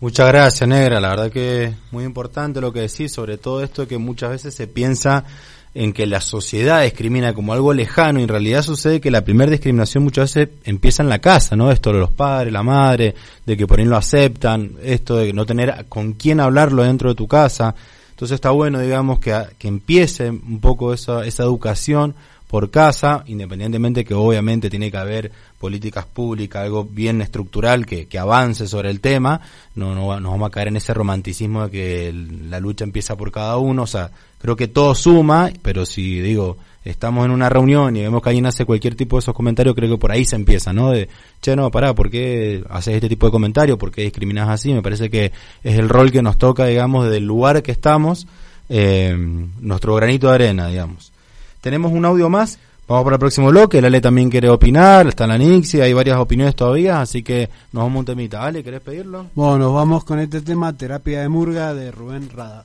Muchas 0.00 0.28
gracias, 0.28 0.66
Negra. 0.66 0.98
La 0.98 1.10
verdad 1.10 1.30
que 1.30 1.64
es 1.64 1.74
muy 1.90 2.04
importante 2.04 2.62
lo 2.62 2.72
que 2.72 2.80
decís, 2.80 3.12
sobre 3.12 3.36
todo 3.36 3.62
esto 3.62 3.86
que 3.86 3.98
muchas 3.98 4.30
veces 4.30 4.54
se 4.54 4.66
piensa 4.66 5.24
en 5.74 5.92
que 5.92 6.06
la 6.06 6.20
sociedad 6.20 6.82
discrimina 6.82 7.32
como 7.32 7.52
algo 7.52 7.72
lejano 7.72 8.18
y 8.18 8.24
en 8.24 8.28
realidad 8.28 8.62
sucede 8.62 9.00
que 9.00 9.10
la 9.10 9.22
primera 9.22 9.50
discriminación 9.50 10.02
muchas 10.02 10.34
veces 10.34 10.48
empieza 10.64 11.02
en 11.02 11.08
la 11.08 11.20
casa, 11.20 11.54
¿no? 11.54 11.70
Esto 11.70 11.92
de 11.92 12.00
los 12.00 12.10
padres, 12.10 12.52
la 12.52 12.62
madre, 12.62 13.14
de 13.46 13.56
que 13.56 13.66
por 13.66 13.78
ahí 13.78 13.84
lo 13.84 13.96
aceptan, 13.96 14.72
esto 14.82 15.16
de 15.16 15.32
no 15.32 15.46
tener 15.46 15.86
con 15.88 16.14
quién 16.14 16.40
hablarlo 16.40 16.82
dentro 16.82 17.10
de 17.10 17.14
tu 17.14 17.28
casa. 17.28 17.74
Entonces 18.10 18.34
está 18.34 18.50
bueno, 18.50 18.80
digamos, 18.80 19.20
que, 19.20 19.34
que 19.58 19.68
empiece 19.68 20.28
un 20.28 20.60
poco 20.60 20.92
esa, 20.92 21.24
esa 21.24 21.44
educación 21.44 22.14
por 22.50 22.72
casa, 22.72 23.22
independientemente 23.28 24.04
que 24.04 24.12
obviamente 24.12 24.68
tiene 24.68 24.90
que 24.90 24.96
haber 24.96 25.30
políticas 25.60 26.04
públicas, 26.04 26.64
algo 26.64 26.84
bien 26.84 27.22
estructural 27.22 27.86
que, 27.86 28.06
que 28.06 28.18
avance 28.18 28.66
sobre 28.66 28.90
el 28.90 29.00
tema, 29.00 29.40
no, 29.76 29.94
no 29.94 30.18
nos 30.18 30.32
vamos 30.32 30.48
a 30.48 30.50
caer 30.50 30.68
en 30.68 30.76
ese 30.76 30.92
romanticismo 30.92 31.68
de 31.68 31.70
que 31.70 32.12
la 32.48 32.58
lucha 32.58 32.82
empieza 32.82 33.16
por 33.16 33.30
cada 33.30 33.56
uno, 33.56 33.82
o 33.82 33.86
sea, 33.86 34.10
creo 34.40 34.56
que 34.56 34.66
todo 34.66 34.96
suma, 34.96 35.52
pero 35.62 35.86
si 35.86 36.20
digo, 36.20 36.56
estamos 36.84 37.24
en 37.24 37.30
una 37.30 37.48
reunión 37.48 37.94
y 37.94 38.00
vemos 38.00 38.20
que 38.20 38.30
alguien 38.30 38.46
hace 38.46 38.64
cualquier 38.64 38.96
tipo 38.96 39.14
de 39.14 39.20
esos 39.20 39.34
comentarios, 39.34 39.76
creo 39.76 39.88
que 39.88 39.98
por 39.98 40.10
ahí 40.10 40.24
se 40.24 40.34
empieza, 40.34 40.72
¿no? 40.72 40.90
De, 40.90 41.08
che, 41.40 41.54
no, 41.54 41.70
pará, 41.70 41.94
¿por 41.94 42.10
qué 42.10 42.64
haces 42.68 42.96
este 42.96 43.08
tipo 43.08 43.26
de 43.26 43.32
comentarios? 43.32 43.78
¿Por 43.78 43.92
qué 43.92 44.02
discriminás 44.02 44.48
así? 44.48 44.74
Me 44.74 44.82
parece 44.82 45.08
que 45.08 45.30
es 45.62 45.78
el 45.78 45.88
rol 45.88 46.10
que 46.10 46.20
nos 46.20 46.36
toca, 46.36 46.66
digamos, 46.66 47.08
del 47.08 47.24
lugar 47.24 47.62
que 47.62 47.70
estamos, 47.70 48.26
eh, 48.68 49.16
nuestro 49.60 49.94
granito 49.94 50.26
de 50.28 50.34
arena, 50.34 50.66
digamos. 50.66 51.12
Tenemos 51.60 51.92
un 51.92 52.04
audio 52.04 52.28
más. 52.28 52.58
Vamos 52.88 53.04
para 53.04 53.16
el 53.16 53.20
próximo 53.20 53.48
bloque. 53.50 53.80
Lale 53.80 54.00
también 54.00 54.30
quiere 54.30 54.48
opinar. 54.48 55.06
Está 55.06 55.26
la 55.26 55.38
Nixie. 55.38 55.82
Hay 55.82 55.92
varias 55.92 56.18
opiniones 56.18 56.56
todavía. 56.56 57.00
Así 57.00 57.22
que 57.22 57.48
nos 57.72 57.84
vamos 57.84 58.00
un 58.00 58.04
temita. 58.06 58.42
Ale, 58.42 58.64
¿querés 58.64 58.80
pedirlo? 58.80 59.26
Bueno, 59.34 59.58
nos 59.58 59.74
vamos 59.74 60.04
con 60.04 60.18
este 60.18 60.40
tema, 60.40 60.76
Terapia 60.76 61.20
de 61.20 61.28
Murga, 61.28 61.72
de 61.72 61.92
Rubén 61.92 62.28
Rada. 62.30 62.64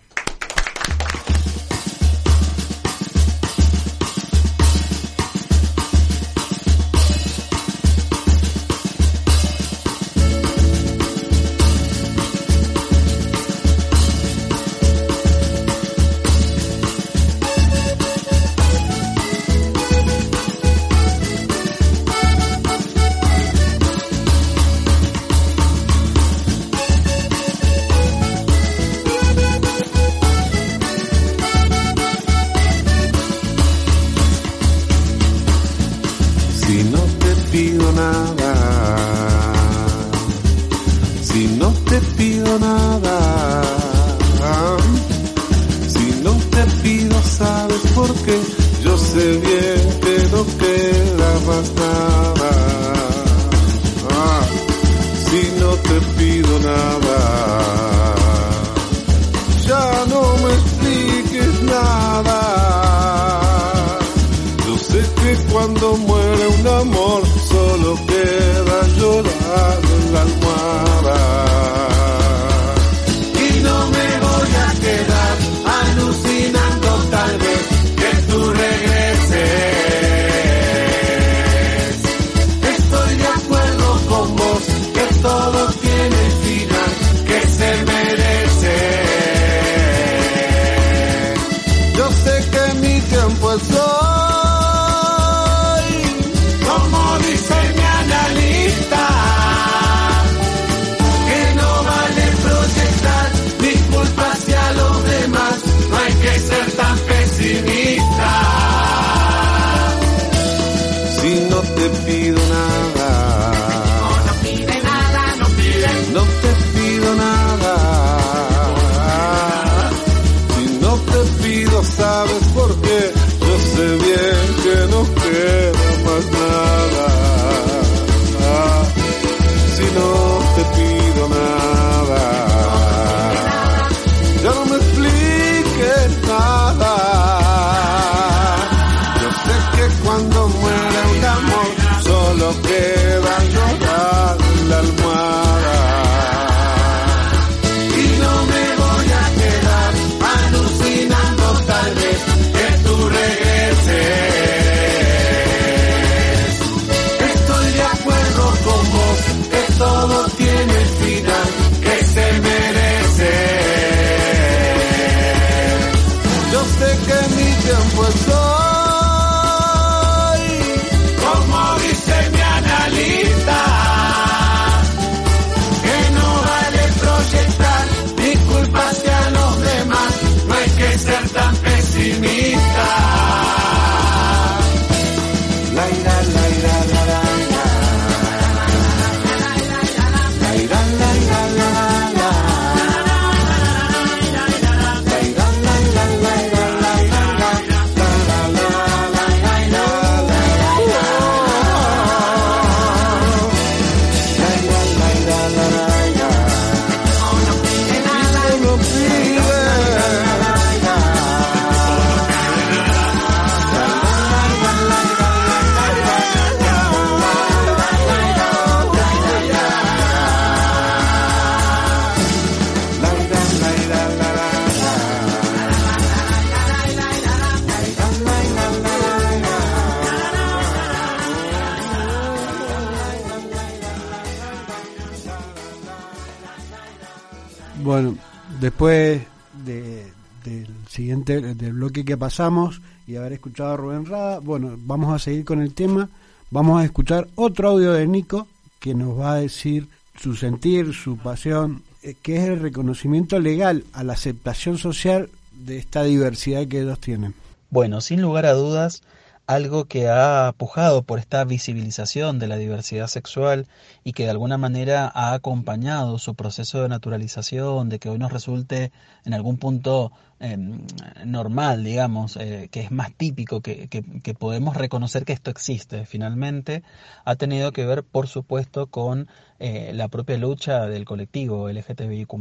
Siguiente 240.95 241.41
del 241.41 241.73
bloque 241.73 242.05
que 242.05 242.15
pasamos 242.15 242.81
y 243.05 243.17
haber 243.17 243.33
escuchado 243.33 243.73
a 243.73 243.77
Rubén 243.77 244.05
Rada, 244.05 244.39
bueno, 244.39 244.75
vamos 244.77 245.13
a 245.13 245.19
seguir 245.19 245.43
con 245.43 245.61
el 245.61 245.73
tema. 245.73 246.09
Vamos 246.51 246.81
a 246.81 246.85
escuchar 246.85 247.27
otro 247.35 247.69
audio 247.69 247.91
de 247.91 248.07
Nico 248.07 248.47
que 248.79 248.95
nos 248.95 249.19
va 249.19 249.33
a 249.33 249.35
decir 249.35 249.87
su 250.17 250.35
sentir, 250.35 250.93
su 250.93 251.17
pasión, 251.17 251.83
eh, 252.01 252.15
que 252.21 252.37
es 252.37 252.43
el 252.45 252.61
reconocimiento 252.61 253.39
legal 253.39 253.83
a 253.91 254.03
la 254.03 254.13
aceptación 254.13 254.77
social 254.77 255.29
de 255.51 255.77
esta 255.77 256.03
diversidad 256.03 256.65
que 256.67 256.81
ellos 256.81 256.99
tienen. 256.99 257.33
Bueno, 257.69 257.99
sin 257.99 258.21
lugar 258.21 258.45
a 258.45 258.53
dudas, 258.53 259.03
algo 259.47 259.85
que 259.85 260.09
ha 260.09 260.53
pujado 260.57 261.03
por 261.03 261.19
esta 261.19 261.43
visibilización 261.43 262.39
de 262.39 262.47
la 262.47 262.57
diversidad 262.57 263.07
sexual 263.07 263.67
y 264.03 264.13
que 264.13 264.23
de 264.23 264.31
alguna 264.31 264.57
manera 264.57 265.11
ha 265.13 265.33
acompañado 265.33 266.17
su 266.17 266.35
proceso 266.35 266.81
de 266.81 266.89
naturalización, 266.89 267.89
de 267.89 267.99
que 267.99 268.09
hoy 268.09 268.17
nos 268.17 268.31
resulte 268.31 268.91
en 269.23 269.33
algún 269.33 269.57
punto 269.57 270.11
em, 270.39 270.85
normal, 271.25 271.83
digamos, 271.83 272.37
eh, 272.37 272.69
que 272.71 272.81
es 272.81 272.91
más 272.91 273.13
típico, 273.13 273.61
que, 273.61 273.87
que, 273.87 274.33
podemos 274.33 274.75
reconocer 274.75 275.25
que 275.25 275.33
esto 275.33 275.51
existe 275.51 276.05
finalmente, 276.05 276.83
ha 277.23 277.35
tenido 277.35 277.71
que 277.71 277.85
ver, 277.85 278.03
por 278.03 278.27
supuesto, 278.27 278.87
con 278.87 279.27
eh, 279.59 279.91
la 279.93 280.07
propia 280.07 280.37
lucha 280.37 280.87
del 280.87 281.05
colectivo 281.05 281.69
LGTBIQ 281.69 282.33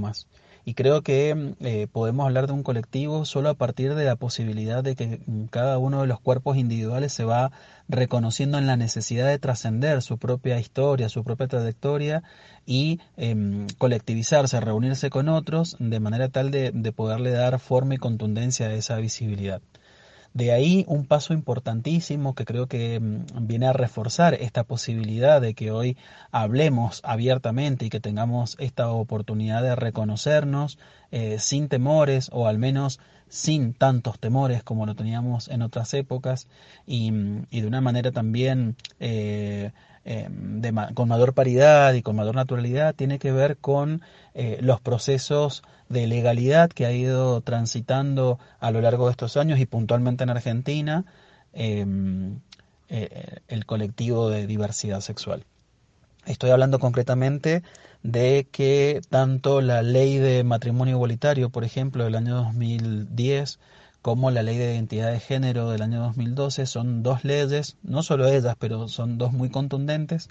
y 0.65 0.75
creo 0.75 1.03
que 1.03 1.55
eh, 1.61 1.87
podemos 1.93 2.27
hablar 2.27 2.47
de 2.47 2.55
un 2.55 2.63
colectivo 2.63 3.25
solo 3.25 3.51
a 3.51 3.55
partir 3.55 3.95
de 3.95 4.05
la 4.05 4.17
posibilidad 4.17 4.83
de 4.83 4.97
que 4.97 5.21
mm, 5.27 5.45
cada 5.47 5.79
uno 5.79 6.01
de 6.01 6.07
los 6.07 6.21
cuerpos 6.21 6.57
individuales 6.57 7.13
se 7.13 7.25
va 7.25 7.53
reconociendo 7.89 8.59
en 8.59 8.67
la 8.67 8.77
necesidad 8.77 9.29
de 9.29 9.39
trascender 9.39 10.03
su 10.03 10.19
propia 10.19 10.59
historia, 10.59 11.09
su 11.09 11.23
propia 11.25 11.49
trayectoria 11.49 12.23
y 12.67 13.01
em, 13.17 13.67
colectivizarse, 13.79 14.61
reunirse 14.61 15.11
con 15.11 15.29
otros 15.29 15.77
de 15.79 16.01
manera 16.01 16.29
tal 16.29 16.51
de 16.51 16.93
poderle 16.93 17.31
dar 17.31 17.59
forma 17.61 17.95
y 17.95 17.99
contundencia 17.99 18.67
a 18.67 18.75
esa 18.75 18.97
visibilidad. 18.97 19.61
De 20.35 20.51
ahí 20.51 20.85
un 20.89 21.07
paso 21.07 21.33
importantísimo 21.33 22.35
que 22.35 22.45
creo 22.45 22.67
que 22.67 22.99
mm, 22.99 23.47
viene 23.47 23.69
a 23.69 23.73
reforzar 23.73 24.35
esta 24.35 24.65
posibilidad 24.65 25.41
de 25.41 25.55
que 25.55 25.71
hoy 25.71 25.97
hablemos 26.33 27.01
abiertamente 27.05 27.87
y 27.87 27.89
que 27.89 28.01
tengamos 28.01 28.57
esta 28.59 28.91
oportunidad 28.91 29.63
de 29.63 29.77
reconocernos 29.77 30.77
eh, 31.13 31.39
sin 31.39 31.69
temores 31.69 32.31
o 32.33 32.49
al 32.49 32.59
menos 32.59 32.99
sin 33.29 33.75
tantos 33.75 34.19
temores 34.19 34.65
como 34.65 34.87
lo 34.87 34.97
teníamos 34.97 35.49
en 35.49 35.63
otras 35.63 35.95
épocas 35.95 36.49
y, 36.85 37.13
mm, 37.13 37.47
de 37.53 37.67
una 37.69 37.81
manera 37.81 38.11
también 38.11 38.75
eh, 38.99 39.71
eh, 40.05 40.29
con 40.95 41.09
mayor 41.09 41.33
paridad 41.35 41.95
y 41.95 42.03
con 42.03 42.17
mayor 42.17 42.35
naturalidad 42.35 42.95
tiene 42.95 43.21
que 43.21 43.31
ver 43.31 43.57
con 43.57 44.03
eh, 44.35 44.59
los 44.61 44.81
procesos 44.81 45.63
de 45.89 46.07
legalidad 46.07 46.71
que 46.71 46.87
ha 46.87 46.93
ido 46.93 47.41
transitando 47.41 48.39
a 48.61 48.71
lo 48.71 48.81
largo 48.81 49.07
de 49.07 49.13
estos 49.13 49.37
años 49.37 49.61
y 49.61 49.67
puntualmente 49.67 50.25
en 50.25 50.31
Argentina 50.31 51.05
em, 51.53 52.41
eh, 52.89 53.39
el 53.49 53.65
colectivo 53.65 54.29
de 54.31 54.47
diversidad 54.47 55.01
sexual. 55.01 55.45
Estoy 56.27 56.51
hablando 56.51 56.79
concretamente 56.79 57.63
de 58.03 58.49
que 58.51 59.01
tanto 59.09 59.61
la 59.61 59.83
ley 59.83 60.19
de 60.19 60.43
matrimonio 60.43 60.97
igualitario, 60.97 61.51
por 61.51 61.65
ejemplo, 61.65 62.05
del 62.05 62.15
año 62.15 62.35
2010, 62.37 63.59
como 64.03 64.31
la 64.31 64.43
ley 64.43 64.59
de 64.59 64.75
identidad 64.75 65.13
de 65.13 65.21
género 65.21 65.71
del 65.71 65.81
año 65.81 66.01
2012 66.03 66.67
son 66.67 67.03
dos 67.03 67.25
leyes, 67.25 67.77
no 67.83 68.03
solo 68.03 68.29
ellas, 68.29 68.57
pero 68.59 68.89
son 68.89 69.17
dos 69.17 69.33
muy 69.33 69.49
contundentes, 69.49 70.29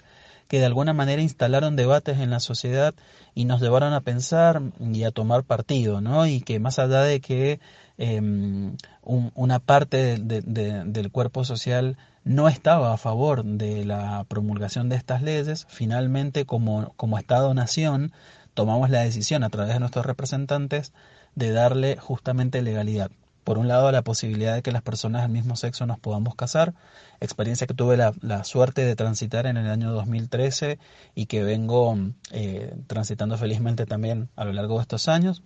que 0.48 0.58
de 0.58 0.66
alguna 0.66 0.92
manera 0.92 1.22
instalaron 1.22 1.76
debates 1.76 2.18
en 2.18 2.30
la 2.30 2.40
sociedad 2.40 2.94
y 3.34 3.44
nos 3.44 3.60
llevaron 3.60 3.92
a 3.92 4.00
pensar 4.02 4.62
y 4.80 5.04
a 5.04 5.10
tomar 5.10 5.44
partido, 5.44 6.00
¿no? 6.00 6.26
Y 6.26 6.40
que 6.40 6.58
más 6.58 6.78
allá 6.78 7.02
de 7.02 7.20
que 7.20 7.60
em, 7.98 8.76
una 9.02 9.58
parte 9.58 10.18
del 10.18 11.10
cuerpo 11.10 11.44
social 11.44 11.96
no 12.24 12.48
estaba 12.48 12.92
a 12.92 12.96
favor 12.96 13.44
de 13.44 13.84
la 13.84 14.24
promulgación 14.28 14.88
de 14.88 14.96
estas 14.96 15.22
leyes, 15.22 15.66
finalmente 15.68 16.46
como, 16.46 16.92
como 16.96 17.18
Estado-Nación 17.18 18.12
tomamos 18.54 18.90
la 18.90 19.00
decisión 19.00 19.44
a 19.44 19.50
través 19.50 19.74
de 19.74 19.80
nuestros 19.80 20.06
representantes 20.06 20.92
de 21.34 21.50
darle 21.50 21.96
justamente 21.96 22.62
legalidad 22.62 23.10
por 23.44 23.58
un 23.58 23.68
lado, 23.68 23.92
la 23.92 24.02
posibilidad 24.02 24.54
de 24.54 24.62
que 24.62 24.72
las 24.72 24.82
personas 24.82 25.22
del 25.22 25.30
mismo 25.30 25.54
sexo 25.54 25.86
nos 25.86 25.98
podamos 25.98 26.34
casar, 26.34 26.74
experiencia 27.20 27.66
que 27.66 27.74
tuve 27.74 27.96
la, 27.96 28.44
suerte 28.44 28.84
de 28.84 28.96
transitar 28.96 29.46
en 29.46 29.56
el 29.56 29.70
año 29.70 29.92
2013 29.92 30.78
y 31.14 31.26
que 31.26 31.44
vengo 31.44 31.96
eh, 32.32 32.74
transitando 32.86 33.36
felizmente 33.36 33.86
también 33.86 34.30
a 34.34 34.44
lo 34.44 34.52
largo 34.52 34.76
de 34.76 34.82
estos 34.82 35.08
años. 35.08 35.42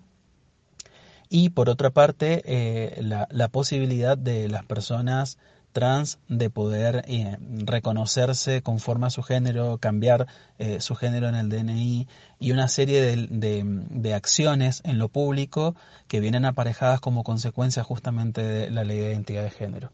Y 1.28 1.50
por 1.50 1.68
otra 1.68 1.90
parte, 1.90 2.42
eh, 2.46 3.02
la, 3.02 3.28
la 3.30 3.48
posibilidad 3.48 4.16
de 4.16 4.48
las 4.48 4.64
personas 4.64 5.36
trans 5.72 6.18
de 6.28 6.50
poder 6.50 7.04
eh, 7.08 7.36
reconocerse 7.40 8.62
conforme 8.62 9.06
a 9.06 9.10
su 9.10 9.22
género, 9.22 9.78
cambiar 9.78 10.26
eh, 10.58 10.80
su 10.80 10.94
género 10.94 11.28
en 11.28 11.34
el 11.34 11.48
DNI 11.48 12.08
y 12.38 12.52
una 12.52 12.68
serie 12.68 13.00
de, 13.00 13.62
de, 13.90 14.14
acciones 14.14 14.80
en 14.84 14.98
lo 14.98 15.08
público 15.08 15.76
que 16.06 16.20
vienen 16.20 16.44
aparejadas 16.44 17.00
como 17.00 17.24
consecuencia 17.24 17.82
justamente 17.84 18.42
de 18.42 18.70
la 18.70 18.84
ley 18.84 18.98
de 18.98 19.12
identidad 19.12 19.44
de 19.44 19.50
género. 19.50 19.92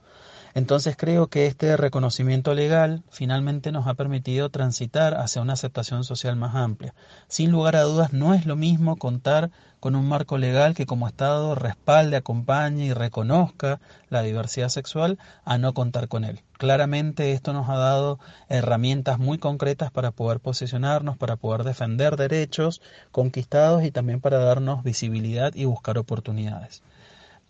Entonces 0.54 0.96
creo 0.96 1.26
que 1.26 1.46
este 1.46 1.76
reconocimiento 1.76 2.54
legal 2.54 3.02
finalmente 3.10 3.72
nos 3.72 3.88
ha 3.88 3.94
permitido 3.94 4.50
transitar 4.50 5.14
hacia 5.14 5.42
una 5.42 5.54
aceptación 5.54 6.04
social 6.04 6.36
más 6.36 6.54
amplia. 6.54 6.94
Sin 7.26 7.50
lugar 7.50 7.74
a 7.74 7.82
dudas, 7.82 8.12
no 8.12 8.34
es 8.34 8.46
lo 8.46 8.54
mismo 8.54 8.94
contar 8.94 9.50
con 9.80 9.96
un 9.96 10.08
marco 10.08 10.38
legal 10.38 10.74
que 10.74 10.86
como 10.86 11.08
Estado 11.08 11.56
respalde, 11.56 12.16
acompañe 12.16 12.86
y 12.86 12.92
reconozca 12.92 13.80
la 14.10 14.22
diversidad 14.22 14.68
sexual 14.68 15.18
a 15.44 15.58
no 15.58 15.74
contar 15.74 16.06
con 16.06 16.24
él. 16.24 16.40
Claramente 16.56 17.32
esto 17.32 17.52
nos 17.52 17.68
ha 17.68 17.76
dado 17.76 18.20
herramientas 18.48 19.18
muy 19.18 19.38
concretas 19.38 19.90
para 19.90 20.12
poder 20.12 20.38
posicionarnos, 20.38 21.16
para 21.16 21.34
poder 21.34 21.64
defender 21.64 22.16
derechos 22.16 22.80
conquistados 23.10 23.82
y 23.84 23.90
también 23.90 24.20
para 24.20 24.38
darnos 24.38 24.84
visibilidad 24.84 25.52
y 25.54 25.64
buscar 25.64 25.98
oportunidades. 25.98 26.84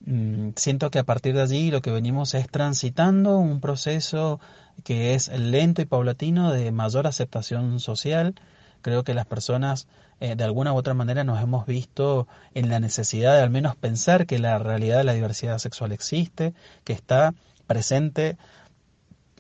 Mm, 0.07 0.51
siento 0.57 0.91
que 0.91 0.99
a 0.99 1.05
partir 1.05 1.35
de 1.35 1.43
allí 1.43 1.71
lo 1.71 1.81
que 1.81 1.91
venimos 1.91 2.35
es 2.35 2.49
transitando 2.49 3.39
un 3.39 3.61
proceso 3.61 4.41
que 4.85 5.15
es 5.15 5.29
lento 5.29 5.81
y 5.83 5.87
paulatino 5.87 6.53
de 6.53 6.73
mayor 6.73 7.07
aceptación 7.07 7.81
social. 7.81 8.35
Creo 8.83 9.03
que 9.05 9.15
las 9.15 9.27
personas 9.27 9.87
eh, 10.21 10.37
de 10.37 10.45
alguna 10.45 10.73
u 10.73 10.77
otra 10.77 10.95
manera 10.95 11.25
nos 11.25 11.43
hemos 11.43 11.67
visto 11.67 12.29
en 12.55 12.69
la 12.69 12.81
necesidad 12.81 13.35
de 13.37 13.43
al 13.43 13.51
menos 13.51 13.77
pensar 13.77 14.27
que 14.27 14.39
la 14.39 14.59
realidad 14.59 14.99
de 14.99 15.05
la 15.05 15.15
diversidad 15.15 15.59
sexual 15.59 15.93
existe, 15.93 16.55
que 16.85 16.93
está 16.93 17.35
presente 17.67 18.37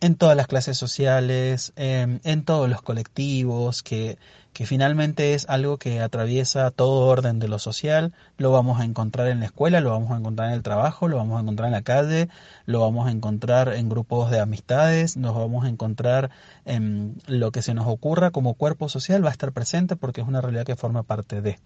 en 0.04 0.16
todas 0.16 0.36
las 0.36 0.48
clases 0.48 0.76
sociales, 0.76 1.72
en 1.76 2.44
todos 2.44 2.68
los 2.68 2.82
colectivos, 2.82 3.82
que, 3.82 4.18
que 4.52 4.66
finalmente 4.66 5.32
es 5.32 5.48
algo 5.48 5.78
que 5.78 6.02
atraviesa 6.02 6.70
todo 6.70 7.06
orden 7.06 7.38
de 7.38 7.48
lo 7.48 7.58
social, 7.58 8.12
lo 8.36 8.52
vamos 8.52 8.78
a 8.78 8.84
encontrar 8.84 9.28
en 9.28 9.40
la 9.40 9.46
escuela, 9.46 9.80
lo 9.80 9.92
vamos 9.92 10.10
a 10.10 10.18
encontrar 10.18 10.48
en 10.50 10.56
el 10.56 10.62
trabajo, 10.62 11.08
lo 11.08 11.16
vamos 11.16 11.38
a 11.38 11.40
encontrar 11.40 11.68
en 11.68 11.72
la 11.72 11.80
calle, 11.80 12.28
lo 12.66 12.80
vamos 12.80 13.08
a 13.08 13.12
encontrar 13.12 13.72
en 13.72 13.88
grupos 13.88 14.30
de 14.30 14.40
amistades, 14.40 15.16
nos 15.16 15.34
vamos 15.34 15.64
a 15.64 15.70
encontrar 15.70 16.30
en 16.66 17.16
lo 17.26 17.50
que 17.50 17.62
se 17.62 17.72
nos 17.72 17.86
ocurra 17.86 18.30
como 18.30 18.52
cuerpo 18.52 18.90
social, 18.90 19.24
va 19.24 19.30
a 19.30 19.32
estar 19.32 19.52
presente 19.52 19.96
porque 19.96 20.20
es 20.20 20.28
una 20.28 20.42
realidad 20.42 20.66
que 20.66 20.76
forma 20.76 21.02
parte 21.02 21.40
de. 21.40 21.58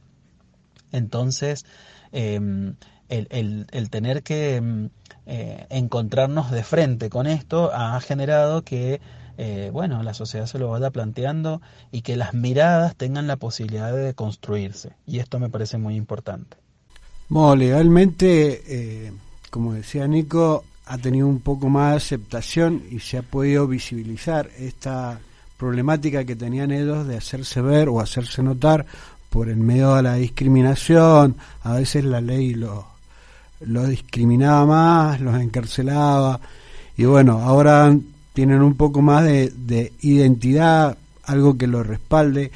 Entonces, 0.92 1.66
em, 2.12 2.76
el, 3.08 3.66
el, 3.70 3.90
tener 3.90 4.22
que 4.22 4.56
em, 4.56 4.90
eh, 5.26 5.66
encontrarnos 5.70 6.50
de 6.50 6.62
frente 6.62 7.10
con 7.10 7.26
esto 7.26 7.70
ha 7.72 8.00
generado 8.00 8.62
que 8.62 9.00
eh, 9.40 9.70
bueno, 9.72 10.02
la 10.02 10.14
sociedad 10.14 10.46
se 10.46 10.58
lo 10.58 10.68
vaya 10.68 10.90
planteando 10.90 11.62
y 11.92 12.02
que 12.02 12.16
las 12.16 12.34
miradas 12.34 12.96
tengan 12.96 13.28
la 13.28 13.36
posibilidad 13.36 13.94
de 13.94 14.12
construirse. 14.12 14.96
Y 15.06 15.20
esto 15.20 15.38
me 15.38 15.48
parece 15.48 15.78
muy 15.78 15.94
importante. 15.94 16.56
Bueno, 17.28 17.54
legalmente, 17.54 18.62
eh, 18.66 19.12
como 19.50 19.74
decía 19.74 20.08
Nico, 20.08 20.64
ha 20.86 20.98
tenido 20.98 21.28
un 21.28 21.38
poco 21.38 21.68
más 21.68 21.92
de 21.92 21.96
aceptación 21.98 22.82
y 22.90 22.98
se 22.98 23.18
ha 23.18 23.22
podido 23.22 23.68
visibilizar 23.68 24.50
esta 24.58 25.20
problemática 25.56 26.24
que 26.24 26.34
tenían 26.34 26.72
ellos 26.72 27.06
de 27.06 27.16
hacerse 27.16 27.60
ver 27.60 27.88
o 27.88 28.00
hacerse 28.00 28.42
notar 28.42 28.86
por 29.30 29.48
el 29.48 29.58
medio 29.58 29.94
de 29.94 30.02
la 30.02 30.14
discriminación. 30.14 31.36
A 31.62 31.74
veces 31.74 32.04
la 32.04 32.20
ley 32.20 32.54
lo, 32.54 32.86
lo 33.60 33.86
discriminaba 33.86 34.66
más, 34.66 35.20
los 35.20 35.40
encarcelaba. 35.40 36.40
Y 36.96 37.04
bueno, 37.04 37.40
ahora 37.40 37.96
tienen 38.32 38.62
un 38.62 38.74
poco 38.74 39.02
más 39.02 39.24
de, 39.24 39.92
identidad, 40.00 40.96
algo 41.24 41.56
que 41.56 41.66
lo 41.66 41.82
respalde. 41.82 42.50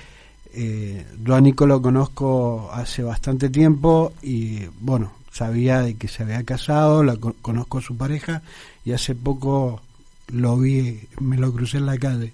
Eh, 0.54 1.06
yo 1.24 1.34
a 1.34 1.40
Nico 1.40 1.66
lo 1.66 1.80
conozco 1.80 2.70
hace 2.72 3.02
bastante 3.02 3.48
tiempo 3.48 4.12
y 4.22 4.60
bueno, 4.80 5.12
sabía 5.32 5.80
de 5.80 5.94
que 5.94 6.08
se 6.08 6.22
había 6.22 6.44
casado, 6.44 7.02
la 7.02 7.16
conozco 7.16 7.78
a 7.78 7.82
su 7.82 7.96
pareja 7.96 8.42
y 8.84 8.92
hace 8.92 9.14
poco 9.14 9.80
lo 10.28 10.58
vi, 10.58 11.00
me 11.20 11.38
lo 11.38 11.52
crucé 11.52 11.78
en 11.78 11.86
la 11.86 11.98
calle. 11.98 12.32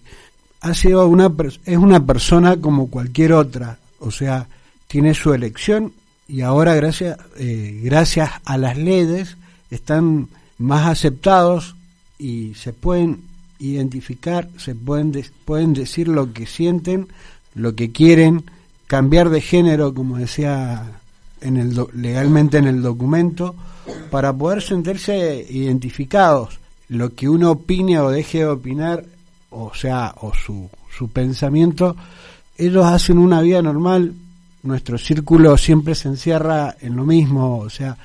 Ha 0.60 0.74
sido 0.74 1.06
una 1.06 1.32
es 1.64 1.78
una 1.78 2.04
persona 2.04 2.56
como 2.56 2.90
cualquier 2.90 3.32
otra, 3.32 3.78
o 4.00 4.10
sea, 4.10 4.48
tiene 4.88 5.14
su 5.14 5.32
elección 5.32 5.92
y 6.28 6.42
ahora 6.42 6.74
gracias, 6.74 7.18
eh, 7.38 7.80
gracias 7.82 8.30
a 8.44 8.58
las 8.58 8.76
leyes 8.76 9.36
están 9.70 10.28
más 10.58 10.86
aceptados 10.86 11.74
y 12.18 12.54
se 12.54 12.72
pueden 12.72 13.22
identificar, 13.58 14.48
se 14.58 14.74
pueden, 14.74 15.10
de- 15.12 15.26
pueden 15.44 15.72
decir 15.72 16.06
lo 16.08 16.32
que 16.32 16.46
sienten, 16.46 17.08
lo 17.54 17.74
que 17.74 17.90
quieren, 17.92 18.44
cambiar 18.86 19.30
de 19.30 19.40
género, 19.40 19.94
como 19.94 20.16
decía 20.18 21.00
en 21.40 21.56
el 21.56 21.74
do- 21.74 21.90
legalmente 21.94 22.58
en 22.58 22.66
el 22.66 22.82
documento, 22.82 23.54
para 24.10 24.32
poder 24.32 24.62
sentirse 24.62 25.46
identificados. 25.48 26.58
Lo 26.88 27.14
que 27.14 27.28
uno 27.28 27.50
opine 27.52 27.98
o 28.00 28.10
deje 28.10 28.38
de 28.38 28.46
opinar, 28.46 29.04
o 29.50 29.72
sea, 29.74 30.14
o 30.20 30.32
su, 30.34 30.68
su 30.96 31.08
pensamiento, 31.08 31.96
ellos 32.56 32.84
hacen 32.86 33.18
una 33.18 33.40
vida 33.40 33.60
normal, 33.62 34.14
nuestro 34.62 34.98
círculo 34.98 35.56
siempre 35.56 35.94
se 35.94 36.08
encierra 36.08 36.76
en 36.80 36.96
lo 36.96 37.04
mismo, 37.04 37.58
o 37.58 37.70
sea, 37.70 37.96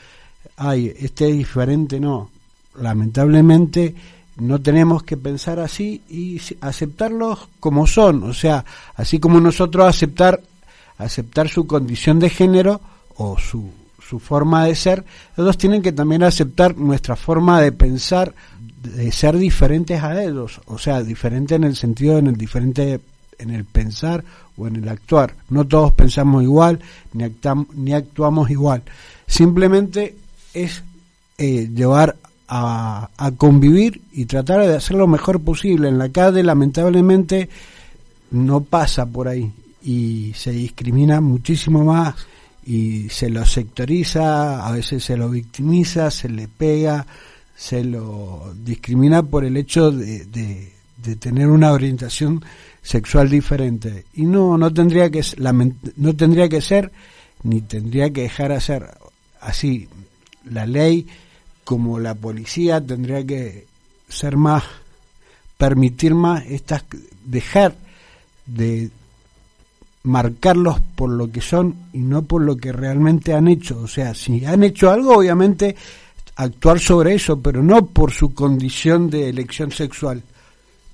ay, 0.57 0.93
este 0.99 1.29
es 1.29 1.37
diferente, 1.37 1.99
no. 1.99 2.29
Lamentablemente 2.79 3.93
no 4.37 4.59
tenemos 4.61 5.03
que 5.03 5.17
pensar 5.17 5.59
así 5.59 6.01
y 6.09 6.41
aceptarlos 6.61 7.47
como 7.59 7.85
son, 7.85 8.23
o 8.23 8.33
sea, 8.33 8.65
así 8.95 9.19
como 9.19 9.39
nosotros 9.39 9.87
aceptar 9.87 10.41
aceptar 10.97 11.49
su 11.49 11.67
condición 11.67 12.19
de 12.19 12.29
género 12.29 12.81
o 13.17 13.37
su, 13.37 13.71
su 14.01 14.19
forma 14.19 14.65
de 14.65 14.75
ser, 14.75 15.03
ellos 15.37 15.57
tienen 15.57 15.81
que 15.81 15.91
también 15.91 16.23
aceptar 16.23 16.77
nuestra 16.77 17.15
forma 17.15 17.61
de 17.61 17.71
pensar, 17.71 18.33
de 18.81 19.11
ser 19.11 19.37
diferentes 19.37 20.01
a 20.01 20.23
ellos, 20.23 20.61
o 20.65 20.77
sea, 20.77 21.03
diferente 21.03 21.55
en 21.55 21.63
el 21.63 21.75
sentido, 21.75 22.17
en 22.17 22.27
el 22.27 22.37
diferente 22.37 23.01
en 23.39 23.49
el 23.49 23.65
pensar 23.65 24.23
o 24.57 24.67
en 24.67 24.75
el 24.77 24.87
actuar. 24.89 25.35
No 25.49 25.65
todos 25.65 25.93
pensamos 25.93 26.43
igual, 26.43 26.79
ni, 27.13 27.25
ni 27.75 27.93
actuamos 27.93 28.49
igual. 28.49 28.83
Simplemente 29.27 30.15
es 30.53 30.83
eh, 31.37 31.69
llevar 31.73 32.15
a, 32.47 33.09
a 33.17 33.31
convivir 33.31 34.01
y 34.11 34.25
tratar 34.25 34.61
de 34.67 34.75
hacer 34.75 34.95
lo 34.97 35.07
mejor 35.07 35.41
posible. 35.41 35.87
En 35.89 35.97
la 35.97 36.09
calle, 36.09 36.43
lamentablemente, 36.43 37.49
no 38.31 38.61
pasa 38.61 39.05
por 39.05 39.27
ahí 39.27 39.51
y 39.83 40.33
se 40.35 40.51
discrimina 40.51 41.19
muchísimo 41.21 41.83
más 41.83 42.15
y 42.65 43.09
se 43.09 43.29
lo 43.29 43.45
sectoriza, 43.45 44.65
a 44.65 44.71
veces 44.71 45.03
se 45.03 45.17
lo 45.17 45.29
victimiza, 45.29 46.09
se 46.11 46.29
le 46.29 46.47
pega, 46.47 47.05
se 47.55 47.83
lo 47.83 48.53
discrimina 48.63 49.23
por 49.23 49.43
el 49.45 49.57
hecho 49.57 49.91
de, 49.91 50.25
de- 50.25 50.72
de 51.03 51.15
tener 51.15 51.47
una 51.47 51.71
orientación 51.71 52.43
sexual 52.81 53.29
diferente 53.29 54.05
y 54.13 54.23
no 54.23 54.57
no 54.57 54.73
tendría 54.73 55.09
que 55.09 55.21
no 55.97 56.15
tendría 56.15 56.49
que 56.49 56.61
ser 56.61 56.91
ni 57.43 57.61
tendría 57.61 58.11
que 58.11 58.23
dejar 58.23 58.51
de 58.51 58.61
ser 58.61 58.89
así 59.39 59.87
la 60.49 60.65
ley 60.65 61.07
como 61.63 61.99
la 61.99 62.15
policía 62.15 62.81
tendría 62.81 63.25
que 63.25 63.67
ser 64.09 64.37
más 64.37 64.63
permitir 65.57 66.13
más 66.13 66.45
estas 66.45 66.83
dejar 67.25 67.75
de 68.45 68.89
marcarlos 70.03 70.79
por 70.95 71.09
lo 71.09 71.31
que 71.31 71.41
son 71.41 71.75
y 71.93 71.99
no 71.99 72.23
por 72.23 72.41
lo 72.41 72.57
que 72.57 72.71
realmente 72.71 73.33
han 73.33 73.47
hecho. 73.47 73.79
O 73.79 73.87
sea, 73.87 74.13
si 74.13 74.45
han 74.45 74.63
hecho 74.63 74.91
algo, 74.91 75.17
obviamente 75.17 75.75
actuar 76.35 76.79
sobre 76.79 77.15
eso, 77.15 77.39
pero 77.39 77.63
no 77.63 77.85
por 77.85 78.11
su 78.11 78.33
condición 78.33 79.09
de 79.09 79.29
elección 79.29 79.71
sexual, 79.71 80.21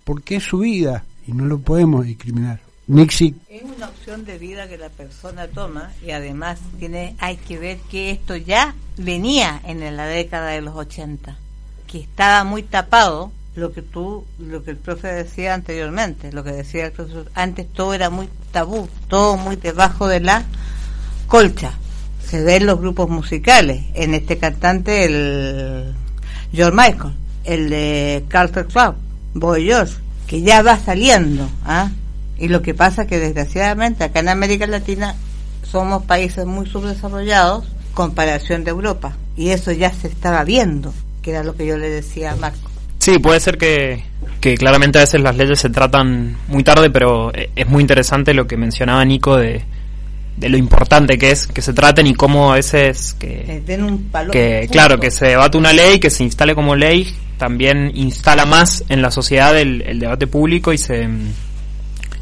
porque 0.03 0.37
es 0.37 0.43
su 0.43 0.59
vida 0.59 1.03
y 1.27 1.33
no 1.33 1.45
lo 1.45 1.59
podemos 1.59 2.05
discriminar. 2.05 2.59
Nixie, 2.87 3.35
Es 3.49 3.61
una 3.61 3.87
opción 3.87 4.25
de 4.25 4.39
vida 4.39 4.67
que 4.67 4.77
la 4.77 4.89
persona 4.89 5.47
toma 5.47 5.91
y 6.03 6.09
además 6.09 6.59
tiene 6.79 7.15
hay 7.19 7.37
que 7.37 7.59
ver 7.59 7.77
que 7.91 8.09
esto 8.09 8.35
ya 8.35 8.73
venía 8.97 9.61
en 9.63 9.95
la 9.95 10.07
década 10.07 10.47
de 10.49 10.61
los 10.61 10.75
80, 10.75 11.37
que 11.85 11.99
estaba 11.99 12.43
muy 12.43 12.63
tapado 12.63 13.31
lo 13.55 13.71
que 13.73 13.83
tú, 13.83 14.25
lo 14.39 14.63
que 14.63 14.71
el 14.71 14.77
profe 14.77 15.07
decía 15.07 15.53
anteriormente, 15.53 16.31
lo 16.31 16.43
que 16.43 16.51
decía 16.51 16.87
el 16.87 16.91
profesor, 16.91 17.29
antes 17.35 17.71
todo 17.71 17.93
era 17.93 18.09
muy 18.09 18.27
tabú, 18.51 18.89
todo 19.07 19.37
muy 19.37 19.55
debajo 19.55 20.07
de 20.07 20.21
la 20.21 20.45
colcha. 21.27 21.73
Se 22.25 22.43
ven 22.43 22.65
los 22.65 22.79
grupos 22.79 23.09
musicales, 23.09 23.85
en 23.93 24.15
este 24.15 24.39
cantante 24.39 25.05
el 25.05 25.93
George 26.51 26.75
Michael, 26.75 27.13
el 27.43 27.69
de 27.69 28.25
Carter 28.27 28.65
Club, 28.65 28.95
George, 29.33 29.95
que 30.27 30.41
ya 30.41 30.61
va 30.61 30.77
saliendo, 30.77 31.49
¿ah? 31.65 31.89
Y 32.37 32.47
lo 32.47 32.61
que 32.61 32.73
pasa 32.73 33.07
que 33.07 33.19
desgraciadamente 33.19 34.03
acá 34.03 34.19
en 34.19 34.29
América 34.29 34.65
Latina 34.65 35.15
somos 35.63 36.03
países 36.03 36.45
muy 36.45 36.65
subdesarrollados 36.65 37.65
comparación 37.93 38.63
de 38.63 38.71
Europa 38.71 39.17
y 39.35 39.49
eso 39.49 39.71
ya 39.71 39.91
se 39.91 40.07
estaba 40.07 40.43
viendo, 40.43 40.93
que 41.21 41.31
era 41.31 41.43
lo 41.43 41.55
que 41.55 41.65
yo 41.65 41.77
le 41.77 41.89
decía 41.89 42.31
a 42.31 42.35
Marco. 42.35 42.69
Sí, 42.99 43.19
puede 43.19 43.39
ser 43.39 43.57
que, 43.57 44.03
que 44.41 44.57
claramente 44.57 44.99
a 44.99 45.01
veces 45.01 45.21
las 45.21 45.35
leyes 45.35 45.59
se 45.59 45.69
tratan 45.69 46.37
muy 46.47 46.63
tarde, 46.63 46.89
pero 46.89 47.33
eh, 47.33 47.49
es 47.55 47.67
muy 47.67 47.81
interesante 47.81 48.33
lo 48.33 48.47
que 48.47 48.57
mencionaba 48.57 49.03
Nico 49.05 49.37
de, 49.37 49.63
de 50.37 50.49
lo 50.49 50.57
importante 50.57 51.17
que 51.17 51.31
es 51.31 51.47
que 51.47 51.61
se 51.61 51.73
traten 51.73 52.07
y 52.07 52.13
cómo 52.13 52.51
a 52.51 52.55
veces 52.55 53.15
que, 53.19 53.61
den 53.65 53.83
un 53.83 54.03
palo. 54.05 54.31
que 54.31 54.67
claro, 54.71 54.99
que 54.99 55.11
se 55.11 55.27
debate 55.27 55.57
una 55.57 55.73
ley, 55.73 55.99
que 55.99 56.09
se 56.09 56.23
instale 56.23 56.55
como 56.55 56.75
ley, 56.75 57.07
también 57.39 57.91
instala 57.95 58.45
más 58.45 58.83
en 58.89 59.01
la 59.01 59.09
sociedad 59.09 59.57
el, 59.57 59.81
el 59.81 59.97
debate 59.99 60.27
público 60.27 60.73
y 60.73 60.77
se, 60.77 61.07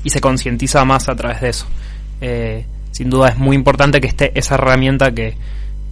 y 0.03 0.09
se 0.09 0.21
concientiza 0.21 0.85
más 0.85 1.09
a 1.09 1.15
través 1.15 1.41
de 1.41 1.49
eso. 1.49 1.65
Eh, 2.21 2.65
sin 2.91 3.09
duda 3.09 3.29
es 3.29 3.37
muy 3.37 3.55
importante 3.55 3.99
que 3.99 4.07
esté 4.07 4.31
esa 4.39 4.55
herramienta 4.55 5.11
que, 5.11 5.35